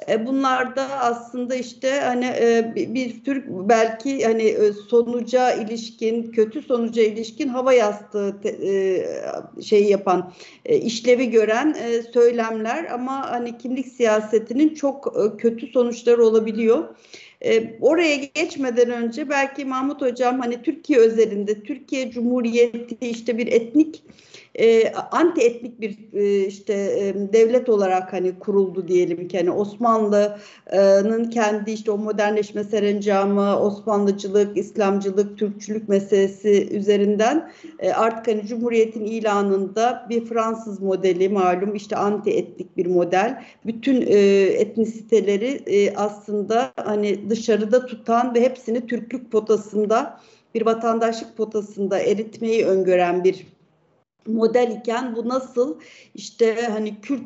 E, 0.09 0.27
bunlar 0.27 0.77
da 0.77 0.83
aslında 1.01 1.55
işte 1.55 2.01
hani 2.01 2.25
e, 2.25 2.73
bir 2.77 3.25
tür 3.25 3.45
belki 3.49 4.25
hani 4.25 4.43
e, 4.43 4.73
sonuca 4.73 5.53
ilişkin, 5.53 6.33
kötü 6.33 6.63
sonuca 6.63 7.03
ilişkin 7.03 7.49
hava 7.49 7.73
yastığı 7.73 8.37
şey 9.63 9.85
yapan, 9.85 10.33
işlevi 10.65 11.31
gören 11.31 11.77
söylemler 12.13 12.85
ama 12.85 13.31
hani 13.31 13.59
kimlik 13.59 13.87
siyasetinin 13.87 14.75
çok 14.75 15.17
kötü 15.39 15.67
sonuçları 15.67 16.25
olabiliyor. 16.25 16.89
Oraya 17.81 18.17
geçmeden 18.17 18.91
önce 18.91 19.29
belki 19.29 19.65
Mahmut 19.65 20.03
Hocam 20.03 20.41
hani 20.41 20.63
Türkiye 20.63 20.99
özelinde 20.99 21.63
Türkiye 21.63 22.11
Cumhuriyeti 22.11 23.09
işte 23.09 23.39
bir 23.39 23.47
etnik 23.47 24.03
e, 24.59 24.93
anti 24.93 25.41
etnik 25.41 25.81
bir 25.81 25.99
e, 26.13 26.47
işte 26.47 26.73
e, 26.75 27.33
devlet 27.33 27.69
olarak 27.69 28.13
hani 28.13 28.39
kuruldu 28.39 28.89
diyelim 28.89 29.29
ki 29.29 29.39
hani 29.39 29.51
Osmanlı'nın 29.51 31.25
kendi 31.31 31.71
işte 31.71 31.91
o 31.91 31.99
modernleşme 31.99 32.65
serencamı, 32.65 33.61
Osmanlıcılık, 33.61 34.57
İslamcılık, 34.57 35.39
Türkçülük 35.39 35.89
meselesi 35.89 36.69
üzerinden 36.71 37.51
e, 37.79 37.93
artık 37.93 38.35
hani 38.35 38.47
Cumhuriyet'in 38.47 39.05
ilanında 39.05 40.07
bir 40.09 40.25
Fransız 40.25 40.81
modeli 40.81 41.29
malum 41.29 41.75
işte 41.75 41.97
anti 41.97 42.31
etnik 42.31 42.77
bir 42.77 42.87
model. 42.87 43.43
Bütün 43.67 44.07
e, 44.07 44.17
etnisiteleri 44.43 45.63
e, 45.67 45.95
aslında 45.95 46.73
hani 46.77 47.31
dışarıda 47.31 47.87
tutan 47.87 48.35
ve 48.35 48.41
hepsini 48.41 48.87
Türklük 48.87 49.33
potasında 49.33 50.21
bir 50.55 50.67
vatandaşlık 50.67 51.37
potasında 51.37 51.99
eritmeyi 51.99 52.67
öngören 52.67 53.25
bir 53.25 53.47
model 54.29 54.71
iken 54.81 55.17
bu 55.17 55.29
nasıl 55.29 55.81
işte 56.15 56.69
hani 56.73 57.01
Kürt 57.01 57.23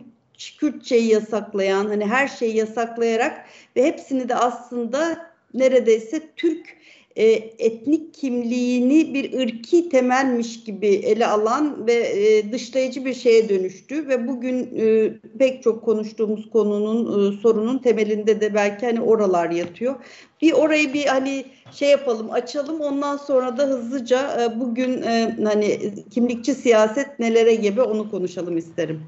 Kürtçeyi 0.59 1.09
yasaklayan 1.13 1.87
hani 1.87 2.07
her 2.07 2.29
şeyi 2.29 2.57
yasaklayarak 2.57 3.47
ve 3.77 3.85
hepsini 3.85 4.29
de 4.29 4.35
aslında 4.35 5.31
neredeyse 5.55 6.23
Türk 6.37 6.77
e, 7.17 7.25
etnik 7.59 8.15
kimliğini 8.15 9.15
bir 9.15 9.41
ırki 9.41 9.89
temelmiş 9.89 10.65
gibi 10.65 10.87
ele 10.87 11.27
alan 11.27 11.87
ve 11.87 11.93
e, 11.93 12.53
dışlayıcı 12.53 13.05
bir 13.05 13.15
şeye 13.15 13.49
dönüştü 13.49 14.09
ve 14.09 14.29
bugün 14.29 14.79
e, 14.81 15.13
pek 15.39 15.63
çok 15.63 15.85
konuştuğumuz 15.85 16.51
konunun 16.51 17.33
e, 17.33 17.41
sorunun 17.41 17.79
temelinde 17.79 18.41
de 18.41 18.55
belki 18.55 18.87
hani 18.87 19.01
oralar 19.01 19.51
yatıyor. 19.51 19.95
Bir 20.43 20.53
orayı 20.53 20.95
bir 20.95 21.07
hani 21.07 21.45
şey 21.73 21.91
yapalım 21.91 22.31
açalım 22.31 22.81
ondan 22.81 23.17
sonra 23.17 23.57
da 23.57 23.63
hızlıca 23.63 24.45
e, 24.45 24.61
bugün 24.61 25.03
e, 25.03 25.37
hani 25.45 25.79
kimlikçi 26.11 26.55
siyaset 26.55 27.19
nelere 27.19 27.55
gebe 27.55 27.83
onu 27.83 28.11
konuşalım 28.11 28.57
isterim. 28.57 29.03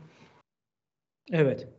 Evet. 1.33 1.74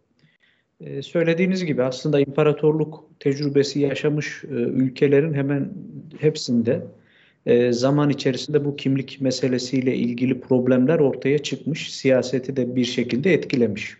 Ee, 0.82 1.02
söylediğiniz 1.02 1.66
gibi 1.66 1.84
aslında 1.84 2.20
imparatorluk 2.20 3.10
tecrübesi 3.20 3.80
yaşamış 3.80 4.44
e, 4.44 4.48
ülkelerin 4.54 5.34
hemen 5.34 5.74
hepsinde 6.20 6.82
e, 7.46 7.72
zaman 7.72 8.10
içerisinde 8.10 8.66
bu 8.66 8.76
kimlik 8.76 9.22
meselesiyle 9.22 9.96
ilgili 9.96 10.42
problemler 10.42 11.00
ortaya 11.00 11.38
çıkmış, 11.40 11.94
siyaseti 11.94 12.56
de 12.56 12.76
bir 12.76 12.86
şekilde 12.86 13.34
etkilemiş. 13.34 13.98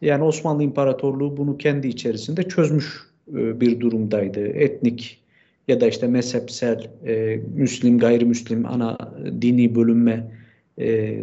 Yani 0.00 0.24
Osmanlı 0.24 0.62
İmparatorluğu 0.62 1.36
bunu 1.36 1.58
kendi 1.58 1.88
içerisinde 1.88 2.42
çözmüş 2.42 3.00
e, 3.28 3.60
bir 3.60 3.80
durumdaydı. 3.80 4.46
Etnik 4.46 5.22
ya 5.68 5.80
da 5.80 5.88
işte 5.88 6.06
mezhepsel, 6.06 6.90
e, 7.06 7.40
Müslim, 7.54 7.98
gayrimüslim 7.98 8.66
ana 8.66 8.98
dini 9.42 9.74
bölünme 9.74 10.42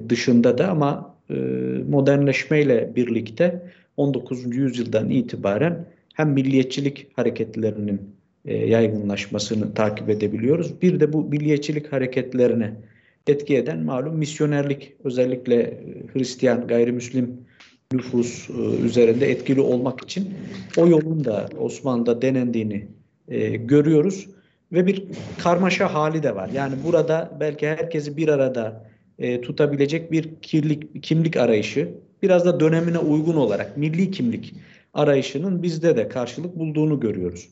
dışında 0.10 0.58
da 0.58 0.68
ama 0.70 1.16
modernleşmeyle 1.90 2.92
birlikte 2.96 3.62
19. 4.00 4.56
yüzyıldan 4.56 5.10
itibaren 5.10 5.86
hem 6.14 6.30
milliyetçilik 6.30 7.08
hareketlerinin 7.16 8.02
e, 8.46 8.58
yaygınlaşmasını 8.58 9.74
takip 9.74 10.10
edebiliyoruz. 10.10 10.82
Bir 10.82 11.00
de 11.00 11.14
bu 11.14 11.24
milliyetçilik 11.24 11.92
hareketlerine 11.92 12.74
etki 13.28 13.58
eden 13.58 13.80
malum 13.80 14.18
misyonerlik 14.18 14.94
özellikle 15.04 15.56
e, 15.56 15.78
Hristiyan, 16.14 16.68
gayrimüslim 16.68 17.38
nüfus 17.94 18.50
e, 18.50 18.54
üzerinde 18.86 19.32
etkili 19.32 19.62
olmak 19.62 20.04
için 20.04 20.30
o 20.78 20.88
yolun 20.88 21.26
da 21.26 21.50
Osmanlı'da 21.60 22.22
denendiğini 22.22 22.88
e, 23.28 23.50
görüyoruz 23.50 24.28
ve 24.72 24.88
bir 24.88 25.04
karmaşa 25.38 25.94
hali 25.94 26.24
de 26.24 26.36
var. 26.36 26.50
Yani 26.54 26.74
burada 26.86 27.38
belki 27.40 27.68
herkesi 27.68 28.18
bir 28.18 28.28
arada 28.28 28.90
e, 29.20 29.42
tutabilecek 29.42 30.12
bir 30.12 30.30
kirlik, 30.42 31.04
kimlik 31.04 31.38
arayışı 31.38 31.90
biraz 32.24 32.46
da 32.46 32.60
dönemine 32.60 32.98
uygun 32.98 33.36
olarak 33.36 33.78
milli 33.78 34.12
kimlik 34.12 34.54
arayışının 34.94 35.64
bizde 35.64 35.98
de 35.98 36.10
karşılık 36.10 36.60
bulduğunu 36.60 37.00
görüyoruz. 37.00 37.50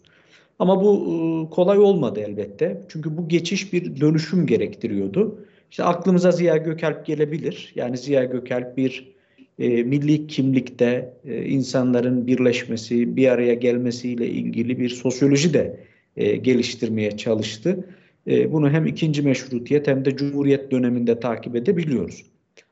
Ama 0.59 0.83
bu 0.83 0.93
e, 0.93 1.49
kolay 1.49 1.79
olmadı 1.79 2.19
elbette. 2.27 2.81
Çünkü 2.89 3.17
bu 3.17 3.27
geçiş 3.27 3.73
bir 3.73 4.01
dönüşüm 4.01 4.47
gerektiriyordu. 4.47 5.39
İşte 5.71 5.83
aklımıza 5.83 6.31
Ziya 6.31 6.57
Gökalp 6.57 7.05
gelebilir. 7.05 7.71
Yani 7.75 7.97
Ziya 7.97 8.23
Gökalp 8.23 8.77
bir 8.77 9.15
e, 9.59 9.83
milli 9.83 10.27
kimlikte 10.27 11.13
e, 11.25 11.45
insanların 11.45 12.27
birleşmesi, 12.27 13.15
bir 13.15 13.27
araya 13.27 13.53
gelmesiyle 13.53 14.27
ilgili 14.27 14.79
bir 14.79 14.89
sosyoloji 14.89 15.53
de 15.53 15.79
e, 16.17 16.35
geliştirmeye 16.35 17.17
çalıştı. 17.17 17.85
E, 18.27 18.51
bunu 18.51 18.69
hem 18.69 18.85
ikinci 18.85 19.21
meşrutiyet 19.21 19.87
hem 19.87 20.05
de 20.05 20.17
cumhuriyet 20.17 20.71
döneminde 20.71 21.19
takip 21.19 21.55
edebiliyoruz. 21.55 22.25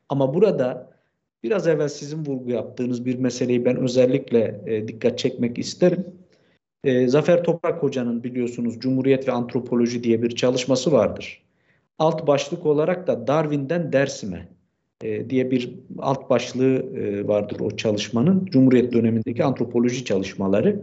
Ama 0.08 0.34
burada 0.34 0.95
biraz 1.46 1.66
evvel 1.66 1.88
sizin 1.88 2.24
vurgu 2.24 2.50
yaptığınız 2.50 3.06
bir 3.06 3.18
meseleyi 3.18 3.64
ben 3.64 3.76
özellikle 3.76 4.60
e, 4.66 4.88
dikkat 4.88 5.18
çekmek 5.18 5.58
isterim. 5.58 6.06
E, 6.84 7.08
Zafer 7.08 7.44
Toprak 7.44 7.82
Hoca'nın 7.82 8.24
biliyorsunuz 8.24 8.80
Cumhuriyet 8.80 9.28
ve 9.28 9.32
Antropoloji 9.32 10.04
diye 10.04 10.22
bir 10.22 10.30
çalışması 10.30 10.92
vardır. 10.92 11.42
Alt 11.98 12.26
başlık 12.26 12.66
olarak 12.66 13.06
da 13.06 13.26
Darwin'den 13.26 13.92
Dersim'e 13.92 14.48
e, 15.02 15.30
diye 15.30 15.50
bir 15.50 15.74
alt 15.98 16.30
başlığı 16.30 16.96
e, 16.96 17.28
vardır 17.28 17.60
o 17.60 17.76
çalışmanın. 17.76 18.46
Cumhuriyet 18.46 18.92
dönemindeki 18.92 19.44
antropoloji 19.44 20.04
çalışmaları. 20.04 20.82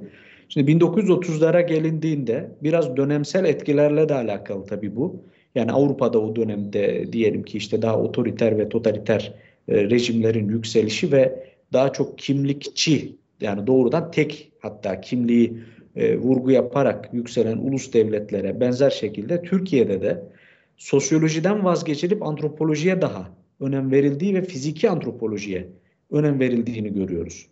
Şimdi 0.49 0.71
1930'lara 0.71 1.67
gelindiğinde 1.67 2.51
biraz 2.63 2.97
dönemsel 2.97 3.45
etkilerle 3.45 4.09
de 4.09 4.13
alakalı 4.13 4.65
tabii 4.65 4.95
bu. 4.95 5.23
Yani 5.55 5.71
Avrupa'da 5.71 6.19
o 6.19 6.35
dönemde 6.35 7.13
diyelim 7.13 7.43
ki 7.43 7.57
işte 7.57 7.81
daha 7.81 7.99
otoriter 7.99 8.57
ve 8.57 8.69
totaliter 8.69 9.33
e, 9.67 9.89
rejimlerin 9.89 10.49
yükselişi 10.49 11.11
ve 11.11 11.53
daha 11.73 11.93
çok 11.93 12.17
kimlikçi 12.17 13.15
yani 13.41 13.67
doğrudan 13.67 14.11
tek 14.11 14.51
hatta 14.59 15.01
kimliği 15.01 15.57
e, 15.95 16.17
vurgu 16.17 16.51
yaparak 16.51 17.09
yükselen 17.13 17.57
ulus 17.57 17.93
devletlere 17.93 18.59
benzer 18.59 18.89
şekilde 18.89 19.41
Türkiye'de 19.41 20.01
de 20.01 20.23
sosyolojiden 20.77 21.65
vazgeçilip 21.65 22.23
antropolojiye 22.23 23.01
daha 23.01 23.29
önem 23.59 23.91
verildiği 23.91 24.35
ve 24.35 24.41
fiziki 24.41 24.89
antropolojiye 24.89 25.67
önem 26.11 26.39
verildiğini 26.39 26.93
görüyoruz. 26.93 27.47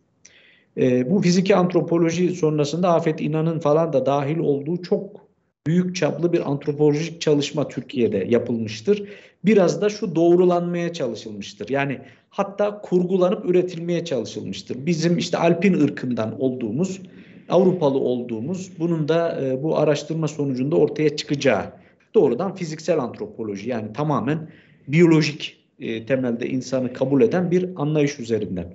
E, 0.78 1.12
bu 1.12 1.22
fiziki 1.22 1.56
antropoloji 1.56 2.30
sonrasında 2.30 2.94
Afet 2.94 3.22
İnan'ın 3.22 3.60
falan 3.60 3.94
da 3.94 4.06
dahil 4.06 4.38
olduğu 4.38 4.82
çok 4.82 5.28
büyük 5.68 5.96
çaplı 5.96 6.34
bir 6.34 6.52
antropolojik 6.52 7.22
çalışma 7.22 7.68
Türkiye'de 7.68 8.26
yapılmıştır. 8.30 9.10
Biraz 9.46 9.82
da 9.82 9.90
şu 9.90 10.16
doğrulanmaya 10.16 10.94
çalışılmıştır. 10.94 11.70
Yani 11.70 12.00
hatta 12.30 12.82
kurgulanıp 12.82 13.46
üretilmeye 13.46 14.06
çalışılmıştır. 14.06 14.86
Bizim 14.86 15.18
işte 15.18 15.38
Alpin 15.38 15.74
ırkından 15.74 16.42
olduğumuz, 16.42 17.02
Avrupalı 17.50 18.00
olduğumuz 18.00 18.72
bunun 18.80 19.08
da 19.08 19.42
e, 19.42 19.64
bu 19.64 19.78
araştırma 19.78 20.28
sonucunda 20.28 20.76
ortaya 20.76 21.16
çıkacağı 21.16 21.66
doğrudan 22.14 22.56
fiziksel 22.56 23.00
antropoloji 23.00 23.70
yani 23.70 23.94
tamamen 23.94 24.50
biyolojik 24.88 25.58
e, 25.80 26.06
temelde 26.06 26.50
insanı 26.50 26.94
kabul 26.94 27.22
eden 27.22 27.52
bir 27.52 27.70
anlayış 27.76 28.20
üzerinden. 28.20 28.74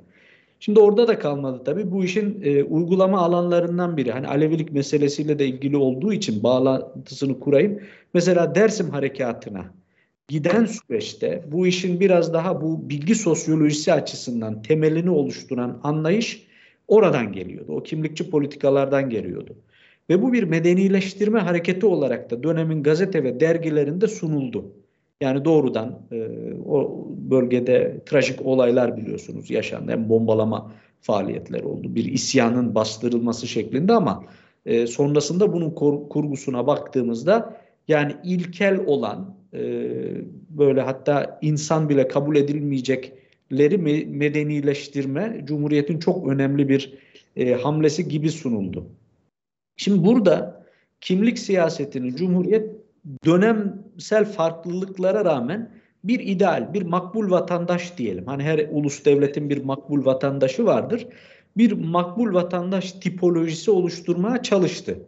Şimdi 0.60 0.80
orada 0.80 1.08
da 1.08 1.18
kalmadı 1.18 1.62
tabii. 1.64 1.90
Bu 1.90 2.04
işin 2.04 2.40
e, 2.44 2.62
uygulama 2.62 3.20
alanlarından 3.20 3.96
biri. 3.96 4.12
Hani 4.12 4.28
Alevilik 4.28 4.72
meselesiyle 4.72 5.38
de 5.38 5.46
ilgili 5.46 5.76
olduğu 5.76 6.12
için 6.12 6.42
bağlantısını 6.42 7.40
kurayım. 7.40 7.80
Mesela 8.14 8.54
Dersim 8.54 8.90
harekatına 8.90 9.64
giden 10.28 10.64
süreçte 10.64 11.44
bu 11.52 11.66
işin 11.66 12.00
biraz 12.00 12.32
daha 12.32 12.60
bu 12.60 12.90
bilgi 12.90 13.14
sosyolojisi 13.14 13.92
açısından 13.92 14.62
temelini 14.62 15.10
oluşturan 15.10 15.80
anlayış 15.82 16.46
oradan 16.88 17.32
geliyordu. 17.32 17.72
O 17.72 17.82
kimlikçi 17.82 18.30
politikalardan 18.30 19.10
geliyordu. 19.10 19.56
Ve 20.10 20.22
bu 20.22 20.32
bir 20.32 20.42
medenileştirme 20.42 21.38
hareketi 21.38 21.86
olarak 21.86 22.30
da 22.30 22.42
dönemin 22.42 22.82
gazete 22.82 23.24
ve 23.24 23.40
dergilerinde 23.40 24.08
sunuldu. 24.08 24.72
Yani 25.20 25.44
doğrudan 25.44 25.98
e, 26.12 26.28
o 26.66 27.06
bölgede 27.10 28.00
trajik 28.06 28.46
olaylar 28.46 28.96
biliyorsunuz 28.96 29.50
yaşandı. 29.50 29.92
Hem 29.92 30.08
bombalama 30.08 30.72
faaliyetleri 31.00 31.64
oldu. 31.64 31.94
Bir 31.94 32.04
isyanın 32.04 32.74
bastırılması 32.74 33.46
şeklinde 33.46 33.92
ama 33.92 34.24
e, 34.66 34.86
sonrasında 34.86 35.52
bunun 35.52 35.70
kur, 35.70 36.08
kurgusuna 36.08 36.66
baktığımızda 36.66 37.60
yani 37.88 38.12
ilkel 38.24 38.80
olan 38.86 39.36
e, 39.56 39.62
böyle 40.50 40.80
hatta 40.80 41.38
insan 41.42 41.88
bile 41.88 42.08
kabul 42.08 42.36
edilmeyecekleri 42.36 43.78
me 43.78 44.04
medenileştirme 44.04 45.40
Cumhuriyet'in 45.44 45.98
çok 45.98 46.28
önemli 46.28 46.68
bir 46.68 46.98
e, 47.36 47.54
hamlesi 47.54 48.08
gibi 48.08 48.30
sunuldu. 48.30 48.86
Şimdi 49.76 50.06
burada 50.06 50.66
kimlik 51.00 51.38
siyasetini 51.38 52.16
Cumhuriyet 52.16 52.70
dönemsel 53.24 54.24
farklılıklara 54.24 55.24
rağmen 55.24 55.70
bir 56.04 56.20
ideal, 56.20 56.74
bir 56.74 56.82
makbul 56.82 57.30
vatandaş 57.30 57.98
diyelim. 57.98 58.26
Hani 58.26 58.42
her 58.42 58.68
ulus 58.70 59.04
devletin 59.04 59.50
bir 59.50 59.64
makbul 59.64 60.04
vatandaşı 60.04 60.66
vardır. 60.66 61.06
Bir 61.56 61.72
makbul 61.72 62.34
vatandaş 62.34 62.92
tipolojisi 62.92 63.70
oluşturmaya 63.70 64.42
çalıştı. 64.42 64.98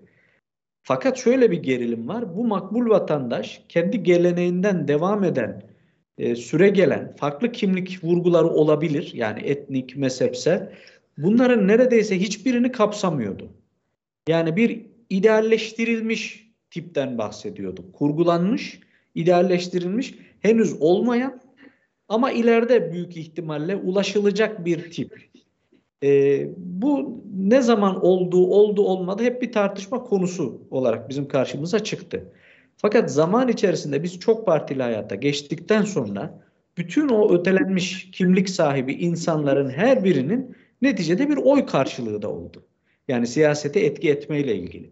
Fakat 0.88 1.18
şöyle 1.18 1.50
bir 1.50 1.62
gerilim 1.62 2.08
var. 2.08 2.36
Bu 2.36 2.46
makbul 2.46 2.90
vatandaş 2.90 3.62
kendi 3.68 4.02
geleneğinden 4.02 4.88
devam 4.88 5.24
eden, 5.24 5.62
e, 6.18 6.36
süre 6.36 6.68
gelen 6.68 7.16
farklı 7.16 7.52
kimlik 7.52 8.04
vurguları 8.04 8.46
olabilir. 8.46 9.10
Yani 9.14 9.40
etnik, 9.40 9.96
mezhepsel. 9.96 10.72
Bunların 11.18 11.68
neredeyse 11.68 12.20
hiçbirini 12.20 12.72
kapsamıyordu. 12.72 13.52
Yani 14.28 14.56
bir 14.56 14.86
idealleştirilmiş 15.10 16.50
tipten 16.70 17.18
bahsediyorduk. 17.18 17.94
Kurgulanmış, 17.94 18.80
idealleştirilmiş, 19.14 20.14
henüz 20.40 20.82
olmayan 20.82 21.40
ama 22.08 22.32
ileride 22.32 22.92
büyük 22.92 23.16
ihtimalle 23.16 23.76
ulaşılacak 23.76 24.64
bir 24.64 24.90
tip. 24.90 25.30
E, 26.02 26.40
bu 26.82 27.22
ne 27.36 27.62
zaman 27.62 28.04
olduğu, 28.04 28.46
oldu 28.46 28.82
olmadı 28.82 29.22
hep 29.22 29.42
bir 29.42 29.52
tartışma 29.52 30.02
konusu 30.02 30.62
olarak 30.70 31.08
bizim 31.08 31.28
karşımıza 31.28 31.78
çıktı. 31.78 32.32
Fakat 32.76 33.12
zaman 33.12 33.48
içerisinde 33.48 34.02
biz 34.02 34.18
çok 34.18 34.46
partili 34.46 34.82
hayata 34.82 35.14
geçtikten 35.14 35.82
sonra 35.82 36.40
bütün 36.76 37.08
o 37.08 37.34
ötelenmiş 37.34 38.10
kimlik 38.10 38.48
sahibi 38.48 38.92
insanların 38.92 39.70
her 39.70 40.04
birinin 40.04 40.56
neticede 40.82 41.28
bir 41.28 41.36
oy 41.36 41.66
karşılığı 41.66 42.22
da 42.22 42.30
oldu. 42.30 42.66
Yani 43.08 43.26
siyasete 43.26 43.80
etki 43.80 44.10
etmeyle 44.10 44.56
ilgili. 44.56 44.90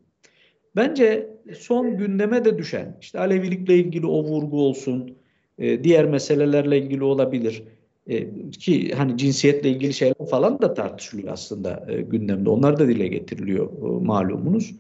Bence 0.77 1.31
son 1.59 1.97
gündeme 1.97 2.45
de 2.45 2.59
düşen, 2.59 2.97
işte 3.01 3.19
Alevilikle 3.19 3.77
ilgili 3.77 4.07
o 4.07 4.25
vurgu 4.25 4.61
olsun, 4.63 5.17
e, 5.59 5.85
diğer 5.85 6.05
meselelerle 6.05 6.79
ilgili 6.79 7.05
olabilir. 7.05 7.63
E, 8.09 8.27
ki 8.51 8.93
hani 8.95 9.17
cinsiyetle 9.17 9.71
ilgili 9.71 9.95
şeyler 9.95 10.27
falan 10.31 10.63
da 10.63 10.75
tartışılıyor 10.75 11.33
aslında 11.33 11.87
e, 11.89 12.01
gündemde. 12.01 12.51
Onlar 12.51 12.79
da 12.79 12.89
dile 12.89 13.09
getiriliyor 13.09 13.67
e, 13.67 14.05
malumunuz. 14.05 14.75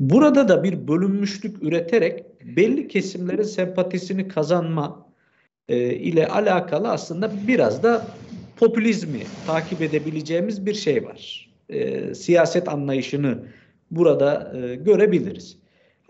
Burada 0.00 0.48
da 0.48 0.64
bir 0.64 0.88
bölünmüşlük 0.88 1.62
üreterek 1.62 2.24
belli 2.56 2.88
kesimlerin 2.88 3.42
sempatisini 3.42 4.28
kazanma 4.28 5.06
ile 5.68 6.26
alakalı 6.26 6.88
aslında 6.88 7.30
biraz 7.48 7.82
da 7.82 8.06
popülizmi 8.56 9.20
takip 9.46 9.82
edebileceğimiz 9.82 10.66
bir 10.66 10.74
şey 10.74 11.04
var. 11.04 11.50
Siyaset 12.14 12.68
anlayışını 12.68 13.38
burada 13.90 14.52
görebiliriz. 14.84 15.58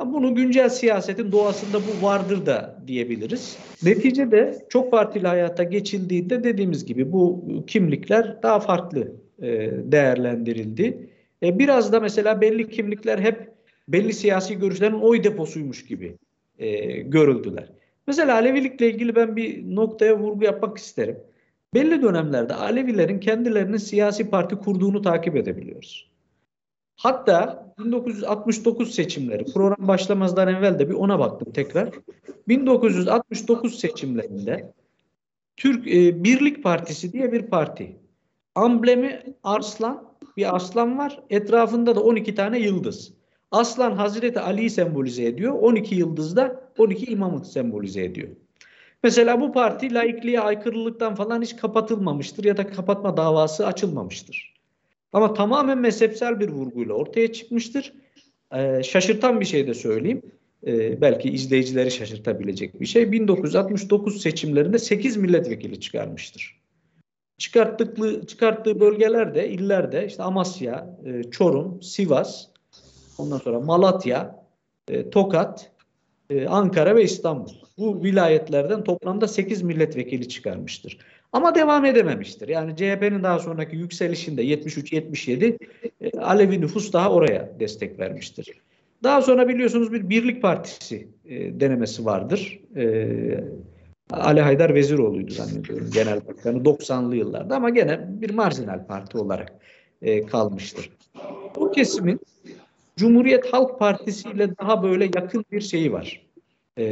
Bunu 0.05 0.35
güncel 0.35 0.69
siyasetin 0.69 1.33
doğasında 1.33 1.79
bu 1.79 2.07
vardır 2.07 2.47
da 2.47 2.83
diyebiliriz. 2.87 3.57
Neticede 3.83 4.59
çok 4.69 4.91
partili 4.91 5.27
hayata 5.27 5.63
geçildiğinde 5.63 6.45
dediğimiz 6.45 6.85
gibi 6.85 7.13
bu 7.13 7.45
kimlikler 7.67 8.43
daha 8.43 8.61
farklı 8.61 9.13
e, 9.43 9.71
değerlendirildi. 9.85 11.09
E, 11.43 11.59
biraz 11.59 11.93
da 11.93 12.01
mesela 12.01 12.41
belli 12.41 12.71
kimlikler 12.71 13.19
hep 13.19 13.53
belli 13.89 14.13
siyasi 14.13 14.59
görüşlerin 14.59 15.01
oy 15.01 15.25
deposuymuş 15.25 15.87
gibi 15.87 16.17
e, 16.59 16.87
görüldüler. 17.01 17.73
Mesela 18.07 18.35
Alevilikle 18.35 18.91
ilgili 18.91 19.15
ben 19.15 19.37
bir 19.37 19.77
noktaya 19.77 20.19
vurgu 20.19 20.45
yapmak 20.45 20.79
isterim. 20.79 21.17
Belli 21.75 22.03
dönemlerde 22.03 22.55
Alevilerin 22.55 23.21
kendilerinin 23.21 23.77
siyasi 23.77 24.31
parti 24.31 24.57
kurduğunu 24.57 25.03
takip 25.03 25.37
edebiliyoruz. 25.37 26.11
Hatta 26.97 27.67
1969 27.79 28.95
seçimleri 28.95 29.45
program 29.45 29.89
başlamazdan 29.89 30.49
evvel 30.49 30.79
de 30.79 30.89
bir 30.89 30.95
ona 30.95 31.19
baktım 31.19 31.53
tekrar. 31.53 31.91
1969 32.49 33.79
seçimlerinde 33.79 34.73
Türk 35.57 35.89
e, 35.89 36.25
Birlik 36.25 36.63
Partisi 36.63 37.13
diye 37.13 37.33
bir 37.33 37.43
parti. 37.43 37.97
Amblemi 38.55 39.23
arslan, 39.43 40.17
bir 40.37 40.57
aslan 40.57 40.99
var. 40.99 41.21
Etrafında 41.31 41.97
da 41.97 42.01
12 42.01 42.35
tane 42.35 42.59
yıldız. 42.59 43.13
Aslan 43.51 43.93
Hazreti 43.93 44.41
Ali'yi 44.41 44.71
sembolize 44.71 45.25
ediyor. 45.25 45.53
12 45.53 45.95
yıldız 45.95 46.37
da 46.37 46.71
12 46.79 47.07
imamı 47.07 47.45
sembolize 47.45 48.05
ediyor. 48.05 48.29
Mesela 49.03 49.41
bu 49.41 49.53
parti 49.53 49.95
laikliğe 49.95 50.41
aykırılıktan 50.41 51.15
falan 51.15 51.43
hiç 51.43 51.57
kapatılmamıştır 51.57 52.45
ya 52.45 52.57
da 52.57 52.67
kapatma 52.67 53.17
davası 53.17 53.67
açılmamıştır. 53.67 54.56
Ama 55.17 55.35
tamamen 55.35 55.79
mezhepsel 55.79 56.41
bir 56.41 56.49
vurguyla 56.49 56.95
ortaya 56.95 57.33
çıkmıştır. 57.33 57.93
Ee, 58.55 58.83
şaşırtan 58.83 59.41
bir 59.41 59.45
şey 59.45 59.67
de 59.67 59.75
söyleyeyim. 59.75 60.23
Ee, 60.67 61.01
belki 61.01 61.31
izleyicileri 61.31 61.91
şaşırtabilecek 61.91 62.81
bir 62.81 62.87
şey. 62.87 63.13
1969 63.13 64.23
seçimlerinde 64.23 64.79
8 64.79 65.17
milletvekili 65.17 65.81
çıkarmıştır. 65.81 66.61
Çıkarttıklı, 67.39 68.27
çıkarttığı 68.27 68.81
bölgelerde, 68.81 69.49
illerde 69.49 70.07
işte 70.07 70.23
Amasya, 70.23 70.99
e, 71.05 71.31
Çorum, 71.31 71.83
Sivas, 71.83 72.47
ondan 73.19 73.39
sonra 73.39 73.61
Malatya, 73.61 74.45
e, 74.89 75.11
Tokat, 75.11 75.73
e, 76.31 76.47
Ankara 76.47 76.97
ve 76.97 77.03
İstanbul. 77.03 77.53
Bu 77.79 78.03
vilayetlerden 78.05 78.85
toplamda 78.85 79.29
8 79.29 79.63
milletvekili 79.63 80.29
çıkarmıştır. 80.29 80.99
Ama 81.37 81.55
devam 81.55 81.85
edememiştir. 81.85 82.49
Yani 82.49 82.77
CHP'nin 82.77 83.23
daha 83.23 83.39
sonraki 83.39 83.77
yükselişinde 83.77 84.45
73-77 84.45 85.59
e, 86.01 86.19
Alevi 86.19 86.61
nüfus 86.61 86.93
daha 86.93 87.13
oraya 87.13 87.51
destek 87.61 87.99
vermiştir. 87.99 88.53
Daha 89.03 89.23
sonra 89.23 89.49
biliyorsunuz 89.49 89.93
bir 89.93 90.11
Birlik 90.11 90.43
Partisi 90.43 91.09
e, 91.25 91.61
denemesi 91.61 92.05
vardır. 92.05 92.61
E, 92.77 93.45
Ali 94.11 94.41
Haydar 94.41 94.75
Veziroğlu'ydu 94.75 95.33
zannediyorum 95.33 95.91
genel 95.95 96.27
başkanı 96.27 96.59
90'lı 96.59 97.17
yıllarda 97.17 97.57
ama 97.57 97.71
gene 97.71 98.01
bir 98.09 98.31
marjinal 98.31 98.87
parti 98.87 99.19
olarak 99.19 99.53
e, 100.03 100.27
kalmıştır. 100.27 100.91
Bu 101.57 101.71
kesimin 101.71 102.21
Cumhuriyet 102.97 103.53
Halk 103.53 103.79
Partisi 103.79 104.29
ile 104.29 104.59
daha 104.59 104.83
böyle 104.83 105.05
yakın 105.05 105.45
bir 105.53 105.61
şeyi 105.61 105.93
var. 105.93 106.27
E, 106.77 106.85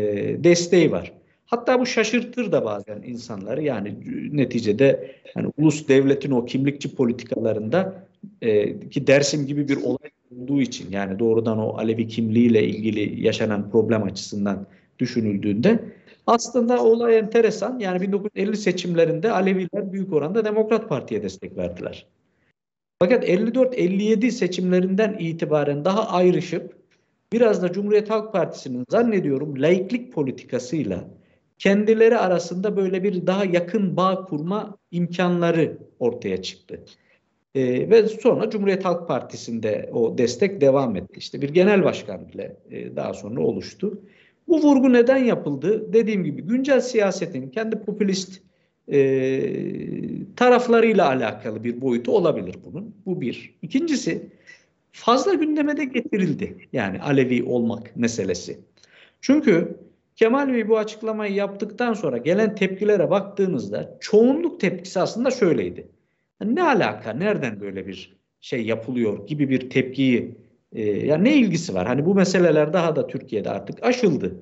desteği 0.44 0.92
var. 0.92 1.12
Hatta 1.46 1.80
bu 1.80 1.86
şaşırtır 1.86 2.52
da 2.52 2.64
bazen 2.64 3.02
insanları. 3.02 3.62
Yani 3.62 3.94
neticede 4.32 5.14
yani 5.36 5.52
ulus 5.58 5.88
devletin 5.88 6.30
o 6.30 6.44
kimlikçi 6.44 6.94
politikalarında 6.94 8.06
e, 8.42 8.80
ki 8.88 9.06
Dersim 9.06 9.46
gibi 9.46 9.68
bir 9.68 9.76
olay 9.76 10.10
olduğu 10.30 10.60
için 10.60 10.90
yani 10.90 11.18
doğrudan 11.18 11.58
o 11.58 11.78
Alevi 11.78 12.08
kimliğiyle 12.08 12.68
ilgili 12.68 13.26
yaşanan 13.26 13.70
problem 13.70 14.02
açısından 14.02 14.66
düşünüldüğünde 14.98 15.80
aslında 16.26 16.84
olay 16.84 17.18
enteresan. 17.18 17.78
Yani 17.78 18.00
1950 18.00 18.56
seçimlerinde 18.56 19.32
Aleviler 19.32 19.92
büyük 19.92 20.12
oranda 20.12 20.44
Demokrat 20.44 20.88
Parti'ye 20.88 21.22
destek 21.22 21.56
verdiler. 21.56 22.06
Fakat 22.98 23.24
54-57 23.24 24.30
seçimlerinden 24.30 25.16
itibaren 25.18 25.84
daha 25.84 26.08
ayrışıp 26.08 26.74
biraz 27.32 27.62
da 27.62 27.72
Cumhuriyet 27.72 28.10
Halk 28.10 28.32
Partisi'nin 28.32 28.84
zannediyorum 28.88 29.62
laiklik 29.62 30.12
politikasıyla 30.12 31.04
kendileri 31.58 32.18
arasında 32.18 32.76
böyle 32.76 33.02
bir 33.02 33.26
daha 33.26 33.44
yakın 33.44 33.96
bağ 33.96 34.24
kurma 34.24 34.78
imkanları 34.90 35.78
ortaya 35.98 36.42
çıktı. 36.42 36.84
E, 37.54 37.90
ve 37.90 38.08
sonra 38.08 38.50
Cumhuriyet 38.50 38.84
Halk 38.84 39.08
Partisi'nde 39.08 39.90
o 39.92 40.18
destek 40.18 40.60
devam 40.60 40.96
etti. 40.96 41.14
İşte 41.16 41.42
bir 41.42 41.48
genel 41.48 41.84
başkan 41.84 42.28
bile 42.28 42.56
e, 42.70 42.96
daha 42.96 43.14
sonra 43.14 43.40
oluştu. 43.40 44.02
Bu 44.48 44.62
vurgu 44.62 44.92
neden 44.92 45.24
yapıldı? 45.24 45.92
Dediğim 45.92 46.24
gibi 46.24 46.42
güncel 46.42 46.80
siyasetin 46.80 47.50
kendi 47.50 47.78
popülist 47.78 48.42
e, 48.92 48.96
taraflarıyla 50.36 51.08
alakalı 51.08 51.64
bir 51.64 51.80
boyutu 51.80 52.16
olabilir 52.16 52.54
bunun. 52.64 52.94
Bu 53.06 53.20
bir. 53.20 53.54
İkincisi 53.62 54.28
fazla 54.92 55.34
gündeme 55.34 55.76
de 55.76 55.84
getirildi. 55.84 56.56
Yani 56.72 57.00
Alevi 57.00 57.42
olmak 57.42 57.96
meselesi. 57.96 58.58
Çünkü 59.20 59.76
Kemal 60.16 60.52
Bey 60.52 60.68
bu 60.68 60.78
açıklamayı 60.78 61.34
yaptıktan 61.34 61.94
sonra 61.94 62.18
gelen 62.18 62.54
tepkilere 62.54 63.10
baktığınızda 63.10 63.96
çoğunluk 64.00 64.60
tepkisi 64.60 65.00
aslında 65.00 65.30
şöyleydi. 65.30 65.88
Ne 66.44 66.62
alaka, 66.62 67.12
nereden 67.12 67.60
böyle 67.60 67.86
bir 67.86 68.16
şey 68.40 68.66
yapılıyor 68.66 69.26
gibi 69.26 69.50
bir 69.50 69.70
tepkiyi, 69.70 70.38
e, 70.72 70.82
ya 70.82 71.16
ne 71.16 71.36
ilgisi 71.36 71.74
var? 71.74 71.86
Hani 71.86 72.06
bu 72.06 72.14
meseleler 72.14 72.72
daha 72.72 72.96
da 72.96 73.06
Türkiye'de 73.06 73.50
artık 73.50 73.84
aşıldı 73.84 74.34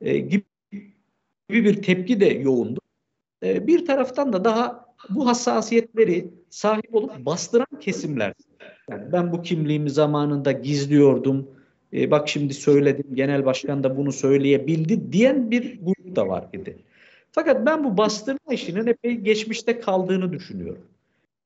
e, 0.00 0.18
gibi 0.18 0.44
bir 1.50 1.82
tepki 1.82 2.20
de 2.20 2.26
yoğundu. 2.26 2.80
E, 3.42 3.66
bir 3.66 3.86
taraftan 3.86 4.32
da 4.32 4.44
daha 4.44 4.88
bu 5.10 5.26
hassasiyetleri 5.26 6.30
sahip 6.50 6.94
olup 6.94 7.26
bastıran 7.26 7.80
kesimler. 7.80 8.32
Yani 8.90 9.12
ben 9.12 9.32
bu 9.32 9.42
kimliğimi 9.42 9.90
zamanında 9.90 10.52
gizliyordum. 10.52 11.50
E, 11.92 12.10
bak 12.10 12.28
şimdi 12.28 12.54
söyledim, 12.54 13.14
genel 13.14 13.44
başkan 13.44 13.84
da 13.84 13.96
bunu 13.96 14.12
söyleyebildi 14.12 15.12
diyen 15.12 15.50
bir 15.50 15.80
grup 15.82 16.16
da 16.16 16.28
var 16.28 16.46
idi. 16.52 16.76
Fakat 17.32 17.66
ben 17.66 17.84
bu 17.84 17.96
bastırma 17.96 18.54
işinin 18.54 18.86
epey 18.86 19.14
geçmişte 19.14 19.80
kaldığını 19.80 20.32
düşünüyorum. 20.32 20.82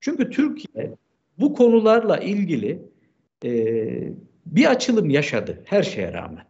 Çünkü 0.01 0.31
Türkiye 0.31 0.95
bu 1.39 1.55
konularla 1.55 2.19
ilgili 2.19 2.79
e, 3.45 3.51
bir 4.47 4.71
açılım 4.71 5.11
yaşadı 5.11 5.59
her 5.65 5.83
şeye 5.83 6.13
rağmen. 6.13 6.45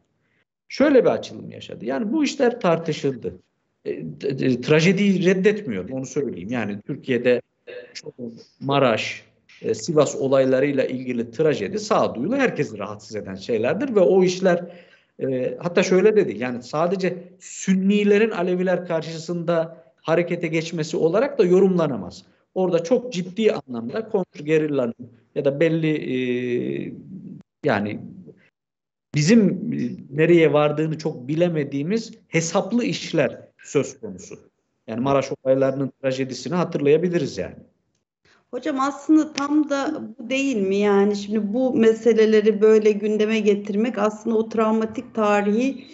Şöyle 0.69 1.05
bir 1.05 1.11
açılım 1.11 1.51
yaşadı. 1.51 1.85
Yani 1.85 2.13
bu 2.13 2.25
işler 2.25 2.61
tartışıldı. 2.61 3.35
E, 3.85 4.61
trajediyi 4.61 5.25
reddetmiyorum 5.25 5.93
onu 5.93 6.07
söyleyeyim. 6.07 6.51
Yani 6.51 6.81
Türkiye'de 6.87 7.43
çok 7.95 8.15
Maraş, 8.61 9.25
e, 9.63 9.75
Sivas 9.75 10.17
olaylarıyla 10.17 10.85
ilgili 10.85 11.31
trajedi 11.31 11.79
sağduyulu 11.79 12.37
herkesi 12.37 12.79
rahatsız 12.79 13.17
eden 13.17 13.35
şeylerdir 13.35 13.95
ve 13.95 14.01
o 14.01 14.25
işler 14.25 14.65
e, 15.23 15.57
hatta 15.59 15.83
şöyle 15.83 16.17
dedi 16.17 16.39
yani 16.39 16.63
sadece 16.63 17.19
Sünnilerin 17.41 18.31
Aleviler 18.31 18.87
karşısında 18.87 19.85
harekete 20.03 20.49
geçmesi 20.49 20.97
olarak 20.97 21.39
da 21.39 21.45
yorumlanamaz. 21.45 22.25
Orada 22.55 22.85
çok 22.85 23.13
ciddi 23.13 23.53
anlamda 23.53 24.09
kontrgerillanın 24.09 24.95
ya 25.35 25.45
da 25.45 25.61
belli 25.61 26.15
e, 26.15 26.17
yani 27.65 28.01
bizim 29.15 29.71
nereye 30.11 30.53
vardığını 30.53 30.99
çok 30.99 31.29
bilemediğimiz 31.29 32.13
hesaplı 32.29 32.85
işler 32.85 33.49
söz 33.63 34.01
konusu. 34.01 34.39
Yani 34.87 35.01
Maraş 35.01 35.31
olaylarının 35.45 35.93
trajedisini 36.03 36.55
hatırlayabiliriz 36.55 37.39
yani. 37.39 37.57
Hocam 38.55 38.81
aslında 38.81 39.33
tam 39.33 39.71
da 39.71 40.03
bu 40.19 40.31
değil 40.31 40.57
mi? 40.57 40.77
Yani 40.77 41.17
şimdi 41.17 41.53
bu 41.53 41.75
meseleleri 41.75 42.61
böyle 42.61 42.93
gündeme 42.93 43.41
getirmek 43.41 43.99
aslında 43.99 44.37
o 44.37 44.49
travmatik 44.49 45.15
tarihi 45.15 45.85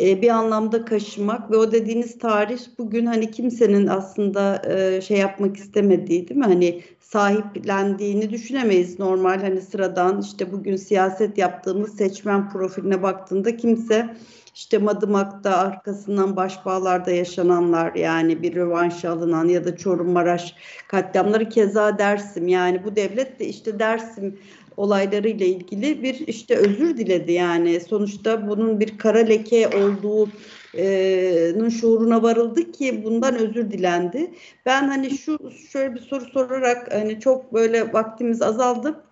e, 0.00 0.22
bir 0.22 0.28
anlamda 0.28 0.84
kaşımak 0.84 1.50
ve 1.50 1.56
o 1.56 1.72
dediğiniz 1.72 2.18
tarih 2.18 2.58
bugün 2.78 3.06
hani 3.06 3.30
kimsenin 3.30 3.86
aslında 3.86 4.62
e, 4.68 5.00
şey 5.00 5.18
yapmak 5.18 5.56
istemediği 5.56 6.28
değil 6.28 6.40
mi? 6.40 6.44
Hani 6.44 6.82
sahiplendiğini 7.00 8.30
düşünemeyiz 8.30 8.98
normal 8.98 9.40
hani 9.40 9.60
sıradan 9.60 10.20
işte 10.20 10.52
bugün 10.52 10.76
siyaset 10.76 11.38
yaptığımız 11.38 11.96
seçmen 11.96 12.50
profiline 12.50 13.02
baktığında 13.02 13.56
kimse 13.56 14.16
işte 14.54 14.78
Madımak'ta 14.78 15.56
arkasından 15.56 16.36
başbağlarda 16.36 17.10
yaşananlar 17.10 17.94
yani 17.94 18.42
bir 18.42 18.54
rövanş 18.54 19.04
alınan 19.04 19.48
ya 19.48 19.64
da 19.64 19.76
Çorum 19.76 20.10
Maraş 20.10 20.54
katliamları 20.88 21.48
keza 21.48 21.98
Dersim 21.98 22.48
yani 22.48 22.84
bu 22.84 22.96
devlet 22.96 23.40
de 23.40 23.46
işte 23.46 23.78
Dersim 23.78 24.38
olaylarıyla 24.76 25.46
ilgili 25.46 26.02
bir 26.02 26.14
işte 26.14 26.56
özür 26.56 26.96
diledi 26.96 27.32
yani 27.32 27.80
sonuçta 27.80 28.48
bunun 28.48 28.80
bir 28.80 28.98
kara 28.98 29.18
leke 29.18 29.68
olduğu 29.68 30.28
e, 30.76 31.70
şuuruna 31.80 32.22
varıldı 32.22 32.72
ki 32.72 33.04
bundan 33.04 33.34
özür 33.34 33.70
dilendi. 33.70 34.34
Ben 34.66 34.88
hani 34.88 35.10
şu 35.10 35.38
şöyle 35.70 35.94
bir 35.94 36.00
soru 36.00 36.24
sorarak 36.24 36.94
hani 36.94 37.20
çok 37.20 37.54
böyle 37.54 37.92
vaktimiz 37.92 38.42
azaldı. 38.42 39.04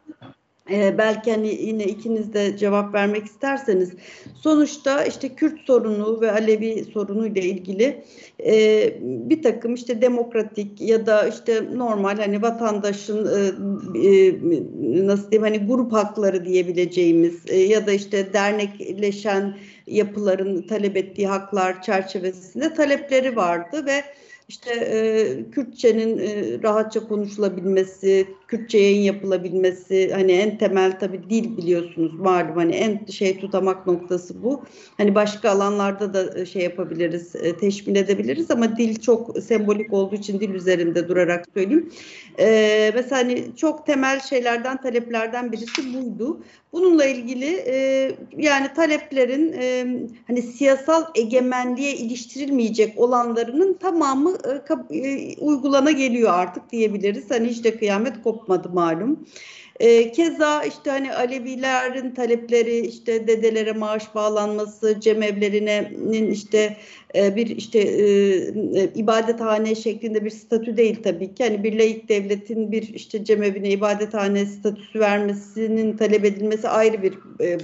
Ee, 0.73 0.99
belki 0.99 1.31
hani 1.31 1.49
yine 1.49 1.85
ikiniz 1.85 2.33
de 2.33 2.57
cevap 2.57 2.95
vermek 2.95 3.25
isterseniz. 3.25 3.91
Sonuçta 4.35 5.05
işte 5.05 5.29
Kürt 5.29 5.61
sorunu 5.61 6.21
ve 6.21 6.33
Alevi 6.33 6.85
sorunu 6.93 7.27
ile 7.27 7.41
ilgili 7.41 8.05
e, 8.47 8.53
bir 9.03 9.43
takım 9.43 9.75
işte 9.75 10.03
demokratik 10.03 10.81
ya 10.81 11.07
da 11.07 11.29
işte 11.29 11.65
normal 11.75 12.17
hani 12.17 12.43
vatandaşın 12.43 13.27
e, 13.27 14.09
e, 14.09 14.35
nasıl 15.07 15.31
diyeyim 15.31 15.43
hani 15.43 15.67
grup 15.67 15.93
hakları 15.93 16.45
diyebileceğimiz 16.45 17.35
e, 17.47 17.57
ya 17.57 17.87
da 17.87 17.93
işte 17.93 18.33
dernekleşen 18.33 19.57
yapıların 19.87 20.63
talep 20.63 20.97
ettiği 20.97 21.29
haklar 21.29 21.83
çerçevesinde 21.83 22.75
talepleri 22.75 23.37
vardı 23.37 23.87
ve 23.87 24.05
işte 24.49 24.71
e, 24.75 25.51
Kürtçenin 25.51 26.19
e, 26.19 26.63
rahatça 26.63 27.09
konuşulabilmesi, 27.09 28.27
Kürtçe 28.49 28.79
yayın 28.79 29.03
yapılabilmesi, 29.03 30.13
hani 30.13 30.33
en 30.33 30.59
temel 30.59 30.99
tabii 31.01 31.31
dil 31.31 31.57
biliyorsunuz 31.57 32.15
malum 32.15 32.57
hani 32.57 32.75
en 32.75 33.07
şey 33.07 33.39
tutamak 33.39 33.87
noktası 33.87 34.43
bu. 34.43 34.63
Hani 34.97 35.15
başka 35.15 35.51
alanlarda 35.51 36.15
da 36.15 36.41
e, 36.41 36.47
şey 36.47 36.63
yapabiliriz, 36.63 37.37
e, 37.37 37.57
teşmil 37.57 37.97
edebiliriz 37.97 38.51
ama 38.51 38.77
dil 38.77 39.01
çok 39.01 39.39
sembolik 39.39 39.93
olduğu 39.93 40.15
için 40.15 40.41
dil 40.41 40.55
üzerinde 40.55 41.09
durarak 41.09 41.45
söyleyeyim. 41.55 41.93
E, 42.39 42.91
mesela 42.95 43.23
hani 43.23 43.45
çok 43.57 43.87
temel 43.87 44.21
şeylerden, 44.21 44.81
taleplerden 44.81 45.53
birisi 45.53 45.95
buydu. 45.95 46.41
Bununla 46.73 47.05
ilgili 47.05 47.65
e, 47.67 47.77
yani 48.37 48.75
taleplerin 48.75 49.53
e, 49.53 49.87
hani 50.27 50.43
siyasal 50.43 51.05
egemenliğe 51.15 51.97
iliştirilmeyecek 51.97 52.99
olanlarının 52.99 53.75
tamamı 53.75 54.37
e, 54.91 54.99
e, 54.99 55.37
uygulana 55.37 55.91
geliyor 55.91 56.31
artık 56.33 56.73
diyebiliriz. 56.73 57.31
Hani 57.31 57.49
işte 57.49 57.79
kıyamet 57.79 58.23
kopmadı 58.23 58.69
malum. 58.69 59.27
E, 59.83 60.13
keza 60.13 60.63
işte 60.63 60.91
hani 60.91 61.15
Alevilerin 61.15 62.11
talepleri 62.11 62.79
işte 62.79 63.27
dedelere 63.27 63.73
maaş 63.73 64.15
bağlanması, 64.15 65.01
cemevlerinin 65.01 66.31
işte 66.31 66.77
e, 67.15 67.37
bir 67.37 67.47
işte 67.47 67.79
e, 67.79 68.05
e, 68.81 68.91
ibadethane 68.95 69.75
şeklinde 69.75 70.25
bir 70.25 70.31
statü 70.31 70.77
değil 70.77 71.03
tabii 71.03 71.35
ki. 71.35 71.45
Hani 71.45 71.65
bir 71.65 71.79
laik 71.79 72.09
devletin 72.09 72.73
bir 72.73 72.95
işte 72.95 73.25
cemevine 73.25 73.71
ibadethane 73.71 74.47
statüsü 74.47 75.01
vermesinin 75.01 75.97
talep 75.97 76.25
edilmesi 76.25 76.69
ayrı 76.69 77.03
bir 77.03 77.15
e, 77.41 77.59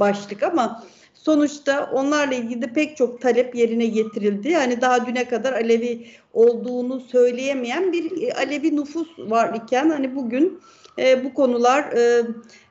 başlık 0.00 0.42
ama 0.42 0.84
sonuçta 1.14 1.90
onlarla 1.92 2.34
ilgili 2.34 2.62
de 2.62 2.72
pek 2.72 2.96
çok 2.96 3.20
talep 3.20 3.54
yerine 3.54 3.86
getirildi. 3.86 4.48
Yani 4.48 4.80
daha 4.80 5.06
düne 5.06 5.28
kadar 5.28 5.52
Alevi 5.52 6.06
olduğunu 6.32 7.00
söyleyemeyen 7.00 7.92
bir 7.92 8.22
e, 8.22 8.32
Alevi 8.32 8.76
nüfus 8.76 9.08
var 9.18 9.54
iken 9.54 9.90
hani 9.90 10.16
bugün 10.16 10.60
e, 10.98 11.24
bu 11.24 11.34
konular 11.34 11.82
e, 11.82 12.26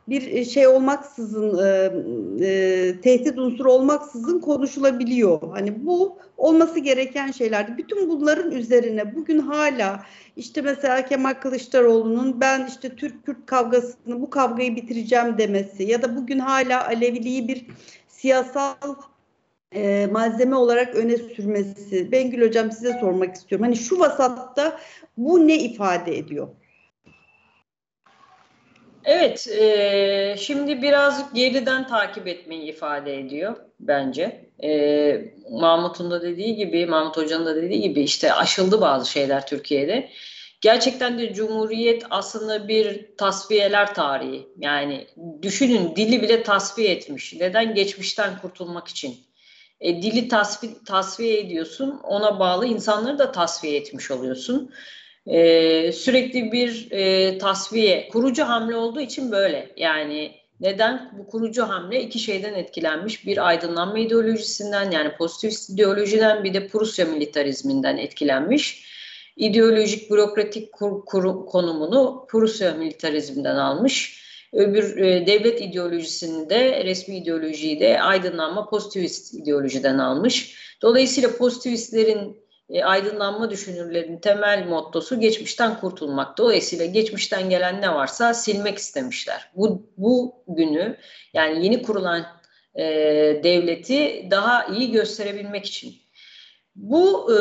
bir 0.08 0.46
şey 0.46 0.68
olmaksızın 0.68 1.58
e, 1.66 1.92
e, 2.46 3.02
tehdit 3.02 3.38
unsuru 3.38 3.72
olmaksızın 3.72 4.40
konuşulabiliyor. 4.40 5.40
Hani 5.52 5.86
bu 5.86 6.18
olması 6.38 6.80
gereken 6.80 7.32
şeylerdi. 7.32 7.78
Bütün 7.78 8.10
bunların 8.10 8.52
üzerine 8.52 9.16
bugün 9.16 9.40
hala 9.40 10.04
işte 10.36 10.62
mesela 10.62 11.06
Kemal 11.06 11.34
Kılıçdaroğlu'nun 11.34 12.42
ben 12.42 12.68
işte 12.68 12.96
Türk-Kürt 12.96 13.46
kavgasını 13.46 14.22
bu 14.22 14.30
kavgayı 14.30 14.76
bitireceğim 14.76 15.38
demesi 15.38 15.84
ya 15.84 16.02
da 16.02 16.16
bugün 16.16 16.40
hala 16.40 16.88
Aleviliği 16.88 17.48
bir 17.48 17.66
siyasal 18.08 18.96
e, 19.72 20.08
malzeme 20.12 20.56
olarak 20.56 20.96
öne 20.96 21.18
sürmesi. 21.18 22.12
Bengül 22.12 22.48
Hocam 22.48 22.72
size 22.72 22.98
sormak 23.00 23.36
istiyorum. 23.36 23.66
Hani 23.66 23.76
şu 23.76 24.00
vasatta 24.00 24.80
bu 25.18 25.48
ne 25.48 25.60
ifade 25.60 26.18
ediyor? 26.18 26.48
Evet, 29.06 29.48
e, 29.48 30.36
şimdi 30.40 30.82
birazcık 30.82 31.36
geriden 31.36 31.88
takip 31.88 32.28
etmeyi 32.28 32.62
ifade 32.62 33.20
ediyor 33.20 33.56
bence. 33.80 34.50
E, 34.64 35.34
Mahmut'un 35.52 36.12
da 36.12 36.22
dediği 36.22 36.56
gibi, 36.56 36.86
Mahmut 36.86 37.18
Hoca'nın 37.18 37.46
da 37.46 37.56
dediği 37.56 37.82
gibi 37.82 38.02
işte 38.02 38.34
aşıldı 38.34 38.82
bazı 38.82 39.12
şeyler 39.12 39.48
Türkiye'de. 39.48 40.10
Gerçekten 40.62 41.20
de 41.20 41.34
Cumhuriyet 41.34 42.04
aslında 42.10 42.68
bir 42.68 43.18
tasfiyeler 43.18 43.94
tarihi. 43.94 44.48
Yani 44.58 45.08
düşünün 45.42 45.96
dili 45.96 46.22
bile 46.22 46.44
tasfiye 46.44 46.92
etmiş. 46.92 47.34
Neden? 47.34 47.76
Geçmişten 47.76 48.38
kurtulmak 48.42 48.88
için. 48.88 49.16
E, 49.82 50.02
dili 50.02 50.28
tasfiye, 50.28 50.74
tasfiye 50.86 51.40
ediyorsun, 51.40 52.00
ona 52.04 52.40
bağlı 52.40 52.66
insanları 52.66 53.20
da 53.20 53.32
tasfiye 53.32 53.78
etmiş 53.78 54.12
oluyorsun. 54.12 54.72
E, 55.28 55.92
sürekli 55.92 56.52
bir 56.52 56.92
e, 56.92 57.38
tasfiye, 57.38 58.10
kurucu 58.10 58.44
hamle 58.44 58.76
olduğu 58.76 59.02
için 59.02 59.32
böyle. 59.32 59.72
Yani 59.78 60.32
neden? 60.60 61.12
Bu 61.18 61.28
kurucu 61.28 61.64
hamle 61.64 62.02
iki 62.02 62.20
şeyden 62.20 62.54
etkilenmiş. 62.54 63.28
Bir 63.28 63.48
aydınlanma 63.48 64.00
ideolojisinden 64.00 64.92
yani 64.92 65.16
pozitivist 65.18 65.70
ideolojiden 65.70 66.44
bir 66.44 66.54
de 66.54 66.68
Prusya 66.68 67.06
militarizminden 67.06 67.98
etkilenmiş. 67.98 68.94
İdeolojik 69.38 70.12
bürokratik 70.12 70.72
kur, 70.72 71.06
kur, 71.06 71.46
konumunu 71.46 72.26
Prusya 72.30 72.74
militarizminden 72.74 73.56
almış. 73.56 74.24
Öbür 74.54 74.98
e, 74.98 75.28
devlet 75.28 75.62
ideolojisini 75.62 76.50
de 76.50 76.86
resmi 76.86 77.18
ideolojiyi 77.18 77.80
de 77.80 78.02
aydınlanma 78.02 78.70
pozitivist 78.70 79.34
ideolojiden 79.34 79.98
almış. 79.98 80.56
Dolayısıyla 80.82 81.38
pozitivistlerin 81.38 82.43
e, 82.74 82.84
aydınlanma 82.84 83.50
düşünürlerin 83.50 84.18
temel 84.18 84.66
mottosu 84.68 85.20
geçmişten 85.20 85.80
kurtulmak. 85.80 86.38
Dolayısıyla 86.38 86.86
geçmişten 86.86 87.50
gelen 87.50 87.82
ne 87.82 87.94
varsa 87.94 88.34
silmek 88.34 88.78
istemişler. 88.78 89.52
Bu, 89.56 89.90
bu 89.98 90.36
günü 90.48 90.98
yani 91.34 91.66
yeni 91.66 91.82
kurulan 91.82 92.26
e, 92.76 92.84
devleti 93.44 94.28
daha 94.32 94.66
iyi 94.66 94.92
gösterebilmek 94.92 95.66
için. 95.66 95.94
Bu 96.76 97.34
e, 97.34 97.40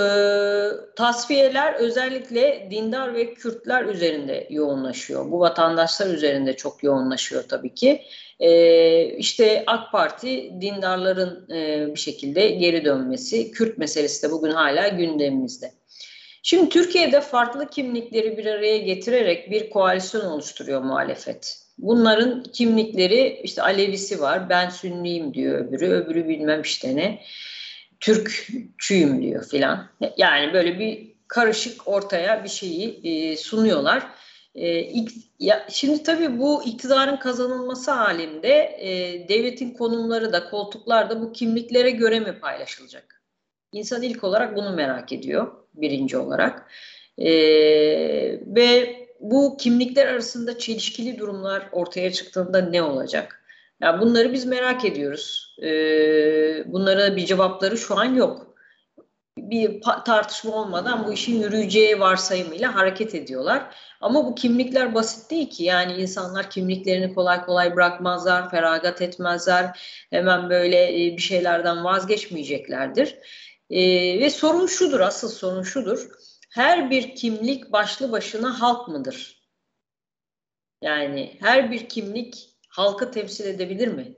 tasfiyeler 0.96 1.74
özellikle 1.74 2.68
dindar 2.70 3.14
ve 3.14 3.34
Kürtler 3.34 3.84
üzerinde 3.84 4.46
yoğunlaşıyor. 4.50 5.30
Bu 5.30 5.40
vatandaşlar 5.40 6.06
üzerinde 6.06 6.56
çok 6.56 6.82
yoğunlaşıyor 6.82 7.42
tabii 7.48 7.74
ki. 7.74 8.02
E, 8.42 9.16
işte 9.16 9.64
AK 9.66 9.92
Parti 9.92 10.52
dindarların 10.60 11.50
e, 11.50 11.86
bir 11.94 12.00
şekilde 12.00 12.48
geri 12.48 12.84
dönmesi, 12.84 13.50
Kürt 13.50 13.78
meselesi 13.78 14.28
de 14.28 14.32
bugün 14.32 14.50
hala 14.50 14.88
gündemimizde. 14.88 15.72
Şimdi 16.42 16.68
Türkiye'de 16.68 17.20
farklı 17.20 17.70
kimlikleri 17.70 18.36
bir 18.36 18.46
araya 18.46 18.78
getirerek 18.78 19.50
bir 19.50 19.70
koalisyon 19.70 20.24
oluşturuyor 20.24 20.80
muhalefet. 20.80 21.58
Bunların 21.78 22.42
kimlikleri 22.42 23.40
işte 23.44 23.62
Alevisi 23.62 24.20
var, 24.20 24.48
ben 24.48 24.70
Sünniyim 24.70 25.34
diyor 25.34 25.58
öbürü, 25.58 25.86
öbürü 25.86 26.28
bilmem 26.28 26.62
işte 26.62 26.96
ne. 26.96 27.22
Türkçüyüm 28.00 29.22
diyor 29.22 29.48
filan. 29.48 29.88
Yani 30.16 30.52
böyle 30.52 30.78
bir 30.78 31.12
karışık 31.28 31.88
ortaya 31.88 32.44
bir 32.44 32.48
şeyi 32.48 33.00
e, 33.04 33.36
sunuyorlar. 33.36 34.06
E, 34.54 34.88
ya, 35.38 35.66
şimdi 35.70 36.02
tabii 36.02 36.38
bu 36.38 36.64
iktidarın 36.64 37.16
kazanılması 37.16 37.90
halinde 37.90 38.76
e, 38.80 39.28
devletin 39.28 39.70
konumları 39.70 40.32
da 40.32 40.50
koltuklar 40.50 41.10
da 41.10 41.20
bu 41.20 41.32
kimliklere 41.32 41.90
göre 41.90 42.20
mi 42.20 42.40
paylaşılacak? 42.40 43.22
İnsan 43.72 44.02
ilk 44.02 44.24
olarak 44.24 44.56
bunu 44.56 44.72
merak 44.72 45.12
ediyor 45.12 45.52
birinci 45.74 46.16
olarak. 46.16 46.70
E, 47.18 47.30
ve 48.46 48.96
bu 49.20 49.56
kimlikler 49.56 50.06
arasında 50.06 50.58
çelişkili 50.58 51.18
durumlar 51.18 51.68
ortaya 51.72 52.12
çıktığında 52.12 52.60
ne 52.60 52.82
olacak? 52.82 53.42
Ya 53.80 54.00
bunları 54.00 54.32
biz 54.32 54.46
merak 54.46 54.84
ediyoruz. 54.84 55.56
Ee, 55.62 56.72
bunlara 56.72 57.16
bir 57.16 57.26
cevapları 57.26 57.78
şu 57.78 57.98
an 57.98 58.14
yok. 58.14 58.51
Bir 59.38 59.80
tartışma 59.82 60.54
olmadan 60.54 61.06
bu 61.06 61.12
işin 61.12 61.42
yürüyeceği 61.42 62.00
varsayımıyla 62.00 62.74
hareket 62.74 63.14
ediyorlar. 63.14 63.76
Ama 64.00 64.26
bu 64.26 64.34
kimlikler 64.34 64.94
basit 64.94 65.30
değil 65.30 65.50
ki. 65.50 65.64
Yani 65.64 65.92
insanlar 65.92 66.50
kimliklerini 66.50 67.14
kolay 67.14 67.44
kolay 67.44 67.76
bırakmazlar, 67.76 68.50
feragat 68.50 69.02
etmezler. 69.02 69.78
Hemen 70.10 70.50
böyle 70.50 71.06
e, 71.06 71.16
bir 71.16 71.22
şeylerden 71.22 71.84
vazgeçmeyeceklerdir. 71.84 73.18
Ee, 73.70 74.20
ve 74.20 74.30
sorun 74.30 74.66
şudur, 74.66 75.00
asıl 75.00 75.28
sorun 75.28 75.62
şudur. 75.62 76.08
Her 76.50 76.90
bir 76.90 77.14
kimlik 77.14 77.72
başlı 77.72 78.12
başına 78.12 78.60
halk 78.60 78.88
mıdır? 78.88 79.42
Yani 80.82 81.36
her 81.40 81.70
bir 81.70 81.88
kimlik 81.88 82.48
halkı 82.68 83.10
temsil 83.10 83.46
edebilir 83.46 83.88
mi? 83.88 84.14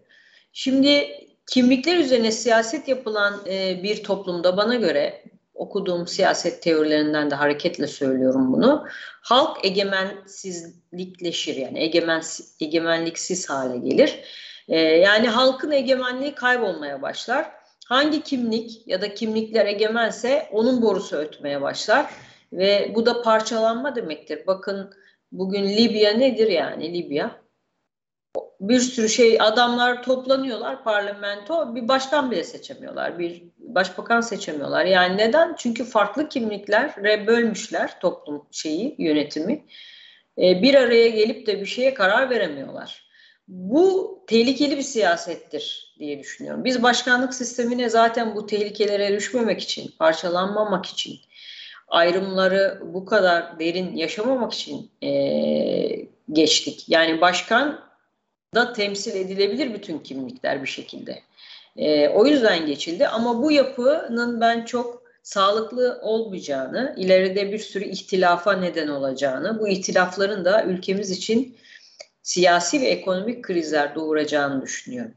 Şimdi 0.53 1.24
kimlikler 1.47 1.97
üzerine 1.97 2.33
siyaset 2.33 2.89
yapılan 2.89 3.41
e, 3.47 3.83
bir 3.83 4.03
toplumda 4.03 4.57
bana 4.57 4.75
göre 4.75 5.25
okuduğum 5.55 6.07
siyaset 6.07 6.63
teorilerinden 6.63 7.31
de 7.31 7.35
hareketle 7.35 7.87
söylüyorum 7.87 8.53
bunu. 8.53 8.87
Halk 9.23 9.65
egemensizlikleşir 9.65 11.57
yani 11.57 11.79
egemen, 11.79 12.23
egemenliksiz 12.61 13.51
hale 13.51 13.79
gelir. 13.79 14.21
E, 14.69 14.79
yani 14.79 15.29
halkın 15.29 15.71
egemenliği 15.71 16.35
kaybolmaya 16.35 17.03
başlar. 17.03 17.51
Hangi 17.87 18.23
kimlik 18.23 18.89
ya 18.89 19.03
da 19.03 19.15
kimlikler 19.15 19.67
egemense 19.67 20.49
onun 20.53 20.83
borusu 20.83 21.17
ötmeye 21.17 21.61
başlar. 21.61 22.11
Ve 22.53 22.93
bu 22.95 23.07
da 23.07 23.23
parçalanma 23.23 23.97
demektir. 23.97 24.47
Bakın 24.47 24.95
bugün 25.33 25.69
Libya 25.69 26.13
nedir 26.13 26.51
yani 26.51 26.95
Libya? 26.95 27.44
Bir 28.61 28.81
sürü 28.81 29.09
şey 29.09 29.41
adamlar 29.41 30.03
toplanıyorlar 30.03 30.85
parlamento 30.85 31.75
bir 31.75 31.89
başkan 31.89 32.31
bile 32.31 32.45
seçemiyorlar 32.45 33.19
bir 33.19 33.43
başbakan 33.59 34.21
seçemiyorlar. 34.21 34.85
Yani 34.85 35.17
neden? 35.17 35.55
Çünkü 35.59 35.85
farklı 35.85 36.29
kimliklere 36.29 37.27
bölmüşler 37.27 38.01
toplum 38.01 38.47
şeyi 38.51 38.95
yönetimi. 38.99 39.65
E, 40.39 40.63
bir 40.63 40.75
araya 40.75 41.09
gelip 41.09 41.47
de 41.47 41.61
bir 41.61 41.67
şeye 41.67 41.95
karar 41.95 42.31
veremiyorlar. 42.31 43.05
Bu 43.49 44.19
tehlikeli 44.27 44.77
bir 44.77 44.83
siyasettir 44.83 45.95
diye 45.99 46.19
düşünüyorum. 46.19 46.65
Biz 46.65 46.83
başkanlık 46.83 47.35
sistemine 47.35 47.89
zaten 47.89 48.35
bu 48.35 48.47
tehlikelere 48.47 49.17
düşmemek 49.17 49.61
için 49.61 49.95
parçalanmamak 49.99 50.87
için 50.87 51.21
ayrımları 51.89 52.83
bu 52.85 53.05
kadar 53.05 53.59
derin 53.59 53.97
yaşamamak 53.97 54.53
için 54.53 54.91
e, 55.03 55.11
geçtik. 56.33 56.85
Yani 56.89 57.21
başkan 57.21 57.81
da 58.55 58.73
temsil 58.73 59.15
edilebilir 59.15 59.75
bütün 59.75 59.99
kimlikler 59.99 60.63
bir 60.63 60.69
şekilde. 60.69 61.23
E, 61.77 62.09
o 62.09 62.27
yüzden 62.27 62.67
geçildi 62.67 63.09
ama 63.09 63.43
bu 63.43 63.53
yapının 63.53 64.41
ben 64.41 64.65
çok 64.65 65.03
sağlıklı 65.23 65.99
olmayacağını, 66.03 66.95
ileride 66.99 67.53
bir 67.53 67.59
sürü 67.59 67.85
ihtilafa 67.85 68.53
neden 68.53 68.89
olacağını, 68.89 69.61
bu 69.61 69.69
ihtilafların 69.69 70.45
da 70.45 70.65
ülkemiz 70.65 71.11
için 71.11 71.57
siyasi 72.23 72.81
ve 72.81 72.87
ekonomik 72.87 73.45
krizler 73.45 73.95
doğuracağını 73.95 74.63
düşünüyorum. 74.63 75.15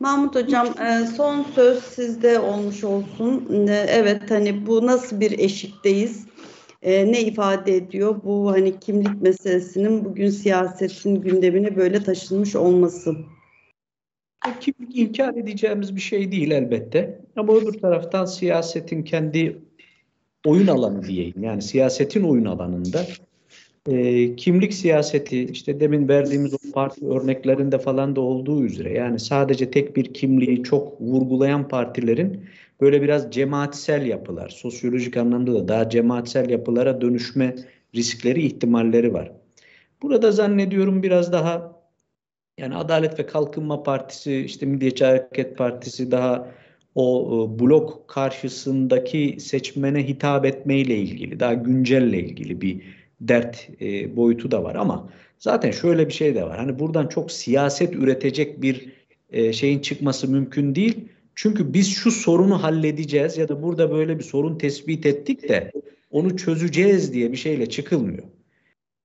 Mahmut 0.00 0.34
Hocam 0.34 0.66
e, 0.66 1.06
son 1.16 1.46
söz 1.54 1.84
sizde 1.84 2.38
olmuş 2.38 2.84
olsun. 2.84 3.66
E, 3.68 3.86
evet 3.88 4.30
hani 4.30 4.66
bu 4.66 4.86
nasıl 4.86 5.20
bir 5.20 5.38
eşikteyiz? 5.38 6.26
E, 6.82 7.12
ne 7.12 7.20
ifade 7.20 7.76
ediyor? 7.76 8.16
Bu 8.24 8.50
hani 8.50 8.80
kimlik 8.80 9.22
meselesinin 9.22 10.04
bugün 10.04 10.30
siyasetin 10.30 11.20
gündemine 11.20 11.76
böyle 11.76 12.02
taşınmış 12.02 12.56
olması. 12.56 13.16
Kimlik 14.60 14.96
inkar 14.96 15.34
edeceğimiz 15.34 15.96
bir 15.96 16.00
şey 16.00 16.32
değil 16.32 16.50
elbette. 16.50 17.20
Ama 17.36 17.54
öbür 17.54 17.72
taraftan 17.72 18.24
siyasetin 18.24 19.02
kendi 19.02 19.58
oyun 20.44 20.66
alanı 20.66 21.02
diyeyim. 21.02 21.42
Yani 21.42 21.62
siyasetin 21.62 22.22
oyun 22.22 22.44
alanında 22.44 23.06
e, 23.88 24.36
kimlik 24.36 24.74
siyaseti 24.74 25.44
işte 25.44 25.80
demin 25.80 26.08
verdiğimiz 26.08 26.54
o 26.54 26.58
parti 26.74 27.06
örneklerinde 27.06 27.78
falan 27.78 28.16
da 28.16 28.20
olduğu 28.20 28.64
üzere 28.64 28.92
yani 28.92 29.18
sadece 29.18 29.70
tek 29.70 29.96
bir 29.96 30.14
kimliği 30.14 30.62
çok 30.62 31.00
vurgulayan 31.00 31.68
partilerin 31.68 32.44
böyle 32.80 33.02
biraz 33.02 33.30
cemaatsel 33.30 34.06
yapılar, 34.06 34.48
sosyolojik 34.48 35.16
anlamda 35.16 35.54
da 35.54 35.68
daha 35.68 35.88
cemaatsel 35.88 36.50
yapılara 36.50 37.00
dönüşme 37.00 37.54
riskleri, 37.94 38.42
ihtimalleri 38.42 39.14
var. 39.14 39.32
Burada 40.02 40.32
zannediyorum 40.32 41.02
biraz 41.02 41.32
daha 41.32 41.76
yani 42.58 42.76
Adalet 42.76 43.18
ve 43.18 43.26
Kalkınma 43.26 43.82
Partisi, 43.82 44.36
işte 44.36 44.66
Milliyetçi 44.66 45.04
Hareket 45.04 45.58
Partisi 45.58 46.10
daha 46.10 46.48
o 46.94 47.28
e, 47.28 47.58
blok 47.60 48.08
karşısındaki 48.08 49.36
seçmene 49.40 50.08
hitap 50.08 50.46
etmeyle 50.46 50.96
ilgili, 50.96 51.40
daha 51.40 51.54
güncelle 51.54 52.18
ilgili 52.18 52.60
bir 52.60 52.82
dert 53.20 53.68
e, 53.80 54.16
boyutu 54.16 54.50
da 54.50 54.64
var 54.64 54.74
ama 54.74 55.08
zaten 55.38 55.70
şöyle 55.70 56.08
bir 56.08 56.12
şey 56.12 56.34
de 56.34 56.42
var. 56.44 56.58
Hani 56.58 56.78
buradan 56.78 57.06
çok 57.06 57.32
siyaset 57.32 57.94
üretecek 57.94 58.62
bir 58.62 58.92
e, 59.30 59.52
şeyin 59.52 59.78
çıkması 59.78 60.30
mümkün 60.30 60.74
değil. 60.74 61.08
Çünkü 61.36 61.74
biz 61.74 61.94
şu 61.94 62.10
sorunu 62.10 62.62
halledeceğiz 62.62 63.38
ya 63.38 63.48
da 63.48 63.62
burada 63.62 63.90
böyle 63.90 64.18
bir 64.18 64.24
sorun 64.24 64.58
tespit 64.58 65.06
ettik 65.06 65.48
de 65.48 65.72
onu 66.10 66.36
çözeceğiz 66.36 67.12
diye 67.12 67.32
bir 67.32 67.36
şeyle 67.36 67.66
çıkılmıyor. 67.68 68.22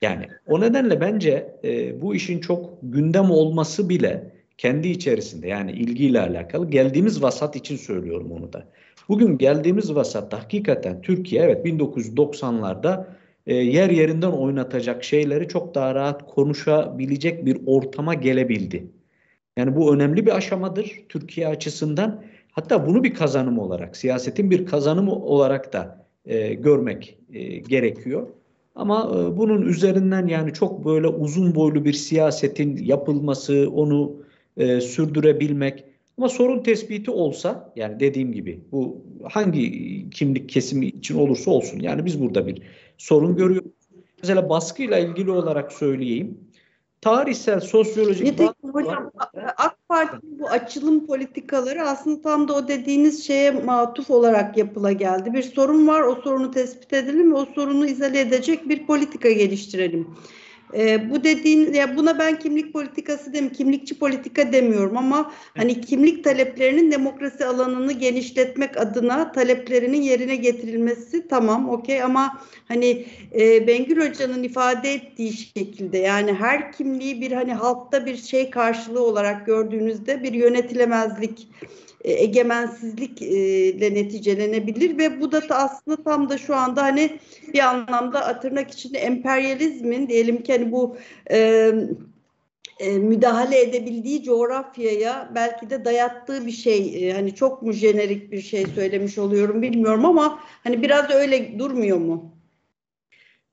Yani 0.02 0.28
o 0.48 0.62
nedenle 0.62 1.02
bence 1.02 1.56
e, 1.64 2.02
bu 2.02 2.16
işin 2.16 2.40
çok 2.40 2.70
gündem 2.84 3.32
olması 3.32 3.90
bile 3.90 4.32
kendi 4.58 4.88
içerisinde 4.88 5.48
yani 5.48 5.72
ilgiyle 5.72 6.22
alakalı 6.22 6.70
geldiğimiz 6.70 7.22
vasat 7.22 7.56
için 7.56 7.76
söylüyorum 7.76 8.32
onu 8.32 8.54
da. 8.54 8.68
Bugün 9.10 9.38
geldiğimiz 9.38 9.96
vasatta 9.96 10.40
hakikaten 10.40 11.02
Türkiye 11.02 11.42
evet 11.42 11.66
1990'larda 11.66 13.06
e, 13.48 13.56
yer 13.56 13.90
yerinden 13.90 14.32
oynatacak 14.32 15.04
şeyleri 15.04 15.48
çok 15.48 15.76
daha 15.76 15.96
rahat 15.96 16.28
konuşabilecek 16.28 17.46
bir 17.46 17.58
ortama 17.66 18.14
gelebildi. 18.14 18.88
Yani 19.58 19.76
bu 19.76 19.96
önemli 19.96 20.26
bir 20.26 20.36
aşamadır 20.36 21.04
Türkiye 21.10 21.48
açısından. 21.48 22.24
Hatta 22.52 22.88
bunu 22.88 23.04
bir 23.04 23.14
kazanım 23.14 23.60
olarak, 23.60 23.98
siyasetin 23.98 24.52
bir 24.52 24.66
kazanımı 24.66 25.16
olarak 25.16 25.74
da 25.74 26.06
e, 26.26 26.54
görmek 26.54 27.18
e, 27.34 27.58
gerekiyor. 27.58 28.28
Ama 28.76 29.12
e, 29.16 29.38
bunun 29.38 29.62
üzerinden 29.62 30.28
yani 30.28 30.54
çok 30.54 30.86
böyle 30.86 31.08
uzun 31.08 31.56
boylu 31.56 31.86
bir 31.86 31.94
siyasetin 31.94 32.78
yapılması, 32.78 33.70
onu 33.76 34.16
e, 34.58 34.82
sürdürebilmek 34.82 35.84
ama 36.18 36.30
sorun 36.30 36.64
tespiti 36.64 37.12
olsa 37.12 37.74
yani 37.76 38.00
dediğim 38.00 38.32
gibi 38.32 38.60
bu 38.72 39.02
hangi 39.24 40.10
kimlik 40.10 40.50
kesimi 40.50 40.86
için 40.86 41.18
olursa 41.18 41.52
olsun 41.52 41.80
yani 41.80 42.06
biz 42.06 42.22
burada 42.22 42.48
bir 42.48 42.62
sorun 42.98 43.36
görüyoruz. 43.36 43.72
Mesela 44.22 44.50
baskıyla 44.50 45.00
ilgili 45.00 45.32
olarak 45.32 45.72
söyleyeyim 45.72 46.38
tarihsel, 47.02 47.60
sosyolojik... 47.60 48.24
Nitekim 48.24 48.74
hocam 48.74 49.12
AK 49.58 49.78
Parti'nin 49.90 50.40
bu 50.40 50.50
açılım 50.50 51.08
politikaları 51.08 51.84
aslında 51.84 52.22
tam 52.22 52.48
da 52.48 52.54
o 52.54 52.68
dediğiniz 52.68 53.28
şeye 53.28 53.52
matuf 53.52 54.12
olarak 54.12 54.58
yapıla 54.58 54.92
geldi. 54.92 55.34
Bir 55.34 55.44
sorun 55.44 55.88
var, 55.88 56.02
o 56.02 56.16
sorunu 56.16 56.52
tespit 56.52 56.94
edelim 56.94 57.34
ve 57.34 57.38
o 57.38 57.46
sorunu 57.46 57.86
izale 57.86 58.20
edecek 58.20 58.70
bir 58.70 58.88
politika 58.88 59.32
geliştirelim. 59.32 60.08
E, 60.78 61.10
bu 61.10 61.24
dediğin 61.24 61.74
ya 61.74 61.98
buna 61.98 62.20
ben 62.20 62.40
kimlik 62.40 62.74
politikası 62.74 63.34
demiyorum, 63.34 63.58
kimlikçi 63.58 64.00
politika 64.00 64.54
demiyorum 64.54 64.98
ama 64.98 65.32
hani 65.58 65.82
kimlik 65.82 66.24
taleplerinin 66.24 66.92
demokrasi 66.92 67.46
alanını 67.46 67.92
genişletmek 67.92 68.78
adına 68.78 69.32
taleplerinin 69.32 70.02
yerine 70.02 70.36
getirilmesi 70.36 71.28
tamam 71.28 71.70
okey 71.70 72.04
ama 72.04 72.42
hani 72.68 73.06
e, 73.36 73.68
Bengül 73.68 74.10
Hoca'nın 74.10 74.44
ifade 74.44 74.94
ettiği 74.94 75.34
şekilde 75.34 75.98
yani 75.98 76.34
her 76.34 76.72
kimliği 76.72 77.22
bir 77.22 77.32
hani 77.32 77.54
halkta 77.54 78.06
bir 78.06 78.18
şey 78.18 78.50
karşılığı 78.50 79.06
olarak 79.06 79.46
gördüğünüzde 79.46 80.24
bir 80.24 80.34
yönetilemezlik 80.34 81.48
e, 82.04 82.12
egemensizlikle 82.12 83.94
neticelenebilir 83.94 84.98
ve 84.98 85.22
bu 85.22 85.32
da 85.32 85.42
aslında 85.50 86.04
tam 86.04 86.30
da 86.30 86.38
şu 86.38 86.56
anda 86.56 86.84
hani 86.84 87.20
bir 87.54 87.60
anlamda 87.60 88.40
tırnak 88.40 88.72
içinde 88.72 88.98
emperyalizmin 89.00 90.10
diyelim 90.10 90.44
ki 90.44 90.54
hani 90.54 90.72
bu 90.72 90.98
e, 91.32 91.72
e, 92.80 92.98
müdahale 92.98 93.62
edebildiği 93.62 94.24
coğrafyaya 94.24 95.32
belki 95.36 95.70
de 95.70 95.86
dayattığı 95.86 96.46
bir 96.46 96.52
şey 96.52 97.10
e, 97.10 97.14
hani 97.14 97.36
çok 97.36 97.62
mu 97.62 97.72
jenerik 97.74 98.32
bir 98.32 98.42
şey 98.42 98.66
söylemiş 98.66 99.18
oluyorum 99.18 99.62
bilmiyorum 99.62 100.06
ama 100.06 100.40
hani 100.64 100.82
biraz 100.82 101.10
öyle 101.10 101.60
durmuyor 101.60 101.98
mu? 101.98 102.36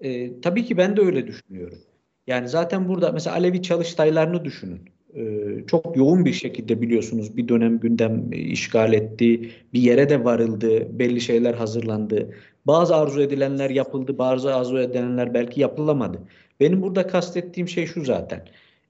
E, 0.00 0.40
tabii 0.40 0.64
ki 0.64 0.76
ben 0.76 0.96
de 0.96 1.00
öyle 1.00 1.26
düşünüyorum. 1.26 1.78
Yani 2.26 2.48
zaten 2.48 2.88
burada 2.88 3.12
mesela 3.12 3.36
Alevi 3.36 3.62
çalıştaylarını 3.62 4.44
düşünün. 4.44 4.97
Ee, 5.18 5.66
çok 5.66 5.96
yoğun 5.96 6.24
bir 6.24 6.32
şekilde 6.32 6.80
biliyorsunuz 6.80 7.36
bir 7.36 7.48
dönem 7.48 7.78
gündem 7.78 8.32
işgal 8.32 8.92
etti. 8.92 9.50
Bir 9.72 9.80
yere 9.80 10.08
de 10.08 10.24
varıldı. 10.24 10.98
Belli 10.98 11.20
şeyler 11.20 11.54
hazırlandı. 11.54 12.34
Bazı 12.66 12.96
arzu 12.96 13.20
edilenler 13.20 13.70
yapıldı. 13.70 14.18
Bazı 14.18 14.54
arzu 14.54 14.78
edilenler 14.78 15.34
belki 15.34 15.60
yapılamadı. 15.60 16.18
Benim 16.60 16.82
burada 16.82 17.06
kastettiğim 17.06 17.68
şey 17.68 17.86
şu 17.86 18.04
zaten. 18.04 18.44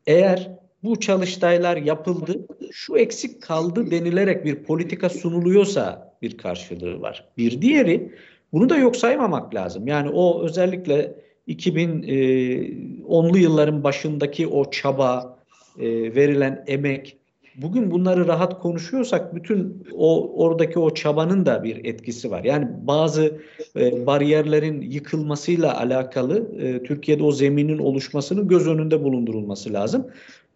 Eğer 0.07 0.51
bu 0.83 1.01
çalıştaylar 1.01 1.77
yapıldı, 1.77 2.47
şu 2.73 2.97
eksik 2.97 3.43
kaldı 3.43 3.91
denilerek 3.91 4.45
bir 4.45 4.55
politika 4.55 5.09
sunuluyorsa 5.09 6.15
bir 6.23 6.39
karşılığı 6.39 7.01
var. 7.01 7.29
Bir 7.39 7.63
diğeri 7.63 8.13
bunu 8.53 8.69
da 8.69 8.77
yok 8.77 8.97
saymamak 8.97 9.55
lazım. 9.55 9.87
Yani 9.87 10.11
o 10.11 10.45
özellikle 10.45 11.15
2010'lu 11.49 13.39
e, 13.39 13.41
yılların 13.41 13.85
başındaki 13.85 14.47
o 14.47 14.71
çaba, 14.71 15.38
e, 15.79 16.15
verilen 16.15 16.65
emek, 16.67 17.17
bugün 17.63 17.91
bunları 17.91 18.27
rahat 18.27 18.61
konuşuyorsak 18.61 19.35
bütün 19.35 19.87
o 19.97 20.33
oradaki 20.45 20.79
o 20.79 20.95
çabanın 20.95 21.47
da 21.47 21.65
bir 21.65 21.85
etkisi 21.85 22.31
var. 22.31 22.45
Yani 22.45 22.69
bazı 22.83 23.39
e, 23.77 24.07
bariyerlerin 24.07 24.81
yıkılmasıyla 24.81 25.81
alakalı 25.81 26.57
e, 26.61 26.83
Türkiye'de 26.83 27.23
o 27.23 27.33
zeminin 27.33 27.79
oluşmasının 27.79 28.49
göz 28.49 28.69
önünde 28.69 29.05
bulundurulması 29.05 29.73
lazım. 29.73 30.07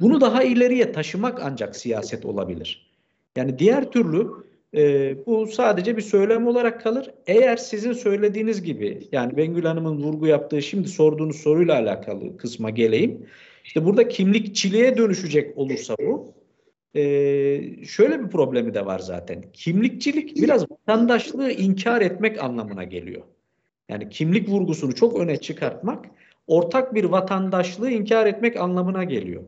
Bunu 0.01 0.21
daha 0.21 0.43
ileriye 0.43 0.93
taşımak 0.93 1.41
ancak 1.43 1.77
siyaset 1.77 2.25
olabilir. 2.27 2.93
Yani 3.37 3.59
diğer 3.59 3.91
türlü 3.91 4.29
e, 4.75 5.15
bu 5.27 5.47
sadece 5.47 5.97
bir 5.97 6.03
söylem 6.03 6.47
olarak 6.47 6.83
kalır. 6.83 7.11
Eğer 7.27 7.57
sizin 7.57 7.93
söylediğiniz 7.93 8.63
gibi 8.63 9.09
yani 9.13 9.37
Bengül 9.37 9.65
Hanım'ın 9.65 10.03
vurgu 10.03 10.27
yaptığı 10.27 10.63
şimdi 10.63 10.89
sorduğunuz 10.89 11.37
soruyla 11.37 11.75
alakalı 11.75 12.37
kısma 12.37 12.71
geleyim. 12.71 13.27
İşte 13.65 13.85
burada 13.85 14.09
kimlikçiliğe 14.09 14.97
dönüşecek 14.97 15.59
olursa 15.59 15.95
bu 16.01 16.35
e, 16.95 17.03
şöyle 17.85 18.25
bir 18.25 18.29
problemi 18.29 18.75
de 18.75 18.87
var 18.87 18.99
zaten. 18.99 19.45
Kimlikçilik 19.53 20.37
biraz 20.37 20.71
vatandaşlığı 20.71 21.51
inkar 21.51 22.01
etmek 22.01 22.43
anlamına 22.43 22.85
geliyor. 22.85 23.23
Yani 23.89 24.09
kimlik 24.09 24.49
vurgusunu 24.49 24.95
çok 24.95 25.21
öne 25.21 25.37
çıkartmak 25.37 26.05
ortak 26.47 26.95
bir 26.95 27.05
vatandaşlığı 27.05 27.91
inkar 27.91 28.27
etmek 28.27 28.57
anlamına 28.57 29.05
geliyor. 29.05 29.43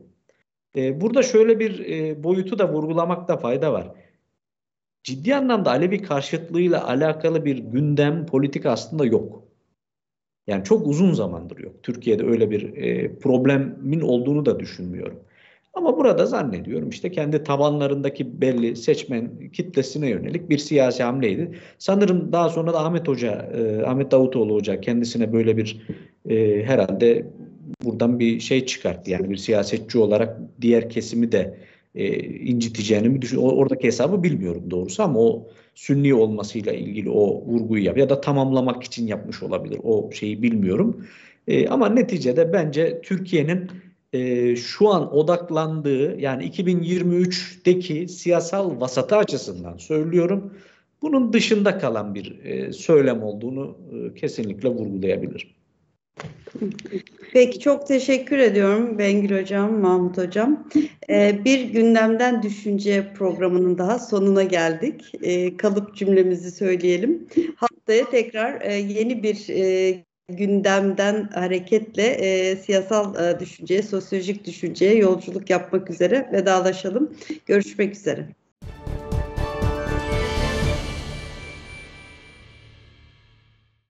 E, 0.75 1.01
burada 1.01 1.23
şöyle 1.23 1.59
bir 1.59 1.79
e, 1.79 2.23
boyutu 2.23 2.59
da 2.59 2.73
vurgulamakta 2.73 3.37
fayda 3.37 3.73
var. 3.73 3.91
Ciddi 5.03 5.35
anlamda 5.35 5.69
Alevi 5.69 6.01
karşıtlığıyla 6.01 6.87
alakalı 6.87 7.45
bir 7.45 7.57
gündem, 7.57 8.25
politik 8.25 8.65
aslında 8.65 9.05
yok. 9.05 9.44
Yani 10.47 10.63
çok 10.63 10.87
uzun 10.87 11.13
zamandır 11.13 11.57
yok. 11.57 11.83
Türkiye'de 11.83 12.25
öyle 12.25 12.51
bir 12.51 12.77
e, 12.77 13.15
problemin 13.15 14.01
olduğunu 14.01 14.45
da 14.45 14.59
düşünmüyorum. 14.59 15.19
Ama 15.73 15.97
burada 15.97 16.25
zannediyorum 16.25 16.89
işte 16.89 17.11
kendi 17.11 17.43
tabanlarındaki 17.43 18.41
belli 18.41 18.75
seçmen 18.75 19.49
kitlesine 19.53 20.09
yönelik 20.09 20.49
bir 20.49 20.57
siyasi 20.57 21.03
hamleydi. 21.03 21.51
Sanırım 21.77 22.31
daha 22.31 22.49
sonra 22.49 22.73
da 22.73 22.79
Ahmet 22.79 23.07
Hoca, 23.07 23.31
e, 23.31 23.83
Ahmet 23.85 24.11
Davutoğlu 24.11 24.53
Hoca 24.53 24.81
kendisine 24.81 25.33
böyle 25.33 25.57
bir 25.57 25.87
e, 26.29 26.63
herhalde 26.63 27.27
buradan 27.83 28.19
bir 28.19 28.39
şey 28.39 28.65
çıkarttı. 28.65 29.11
Yani 29.11 29.29
bir 29.29 29.37
siyasetçi 29.37 29.97
olarak 29.97 30.39
diğer 30.61 30.89
kesimi 30.89 31.31
de 31.31 31.57
e, 31.95 32.23
inciteceğini 32.23 33.09
mi 33.09 33.21
düşünüyorum. 33.21 33.57
Oradaki 33.57 33.87
hesabı 33.87 34.23
bilmiyorum 34.23 34.63
doğrusu 34.71 35.03
ama 35.03 35.19
o 35.19 35.47
sünni 35.75 36.13
olmasıyla 36.13 36.73
ilgili 36.73 37.09
o 37.09 37.41
vurguyu 37.45 37.83
yap 37.83 37.97
ya 37.97 38.09
da 38.09 38.21
tamamlamak 38.21 38.83
için 38.83 39.07
yapmış 39.07 39.43
olabilir. 39.43 39.79
O 39.83 40.11
şeyi 40.11 40.41
bilmiyorum. 40.41 41.05
E, 41.47 41.67
ama 41.67 41.89
neticede 41.89 42.53
bence 42.53 43.01
Türkiye'nin 43.01 43.71
e, 44.13 44.55
şu 44.55 44.89
an 44.89 45.15
odaklandığı 45.15 46.19
yani 46.19 46.43
2023'teki 46.49 48.07
siyasal 48.07 48.79
vasatı 48.81 49.15
açısından 49.15 49.77
söylüyorum. 49.77 50.53
Bunun 51.01 51.33
dışında 51.33 51.77
kalan 51.77 52.15
bir 52.15 52.43
e, 52.43 52.73
söylem 52.73 53.23
olduğunu 53.23 53.77
e, 53.93 54.13
kesinlikle 54.13 54.69
vurgulayabilirim. 54.69 55.47
Peki 57.33 57.59
çok 57.59 57.87
teşekkür 57.87 58.37
ediyorum 58.37 58.97
Bengül 58.97 59.41
Hocam, 59.41 59.79
Mahmut 59.79 60.17
Hocam. 60.17 60.67
Ee, 61.09 61.39
bir 61.45 61.61
gündemden 61.61 62.43
düşünce 62.43 63.13
programının 63.13 63.77
daha 63.77 63.99
sonuna 63.99 64.43
geldik. 64.43 65.11
Ee, 65.21 65.57
kalıp 65.57 65.95
cümlemizi 65.95 66.51
söyleyelim. 66.51 67.27
Haftaya 67.55 68.09
tekrar 68.09 68.61
e, 68.61 68.73
yeni 68.73 69.23
bir 69.23 69.49
e, 69.49 70.03
gündemden 70.29 71.29
hareketle 71.33 72.03
e, 72.03 72.55
siyasal 72.55 73.15
e, 73.15 73.39
düşünceye, 73.39 73.83
sosyolojik 73.83 74.45
düşünceye 74.45 74.95
yolculuk 74.95 75.49
yapmak 75.49 75.89
üzere 75.89 76.29
vedalaşalım. 76.33 77.13
Görüşmek 77.45 77.95
üzere. 77.95 78.27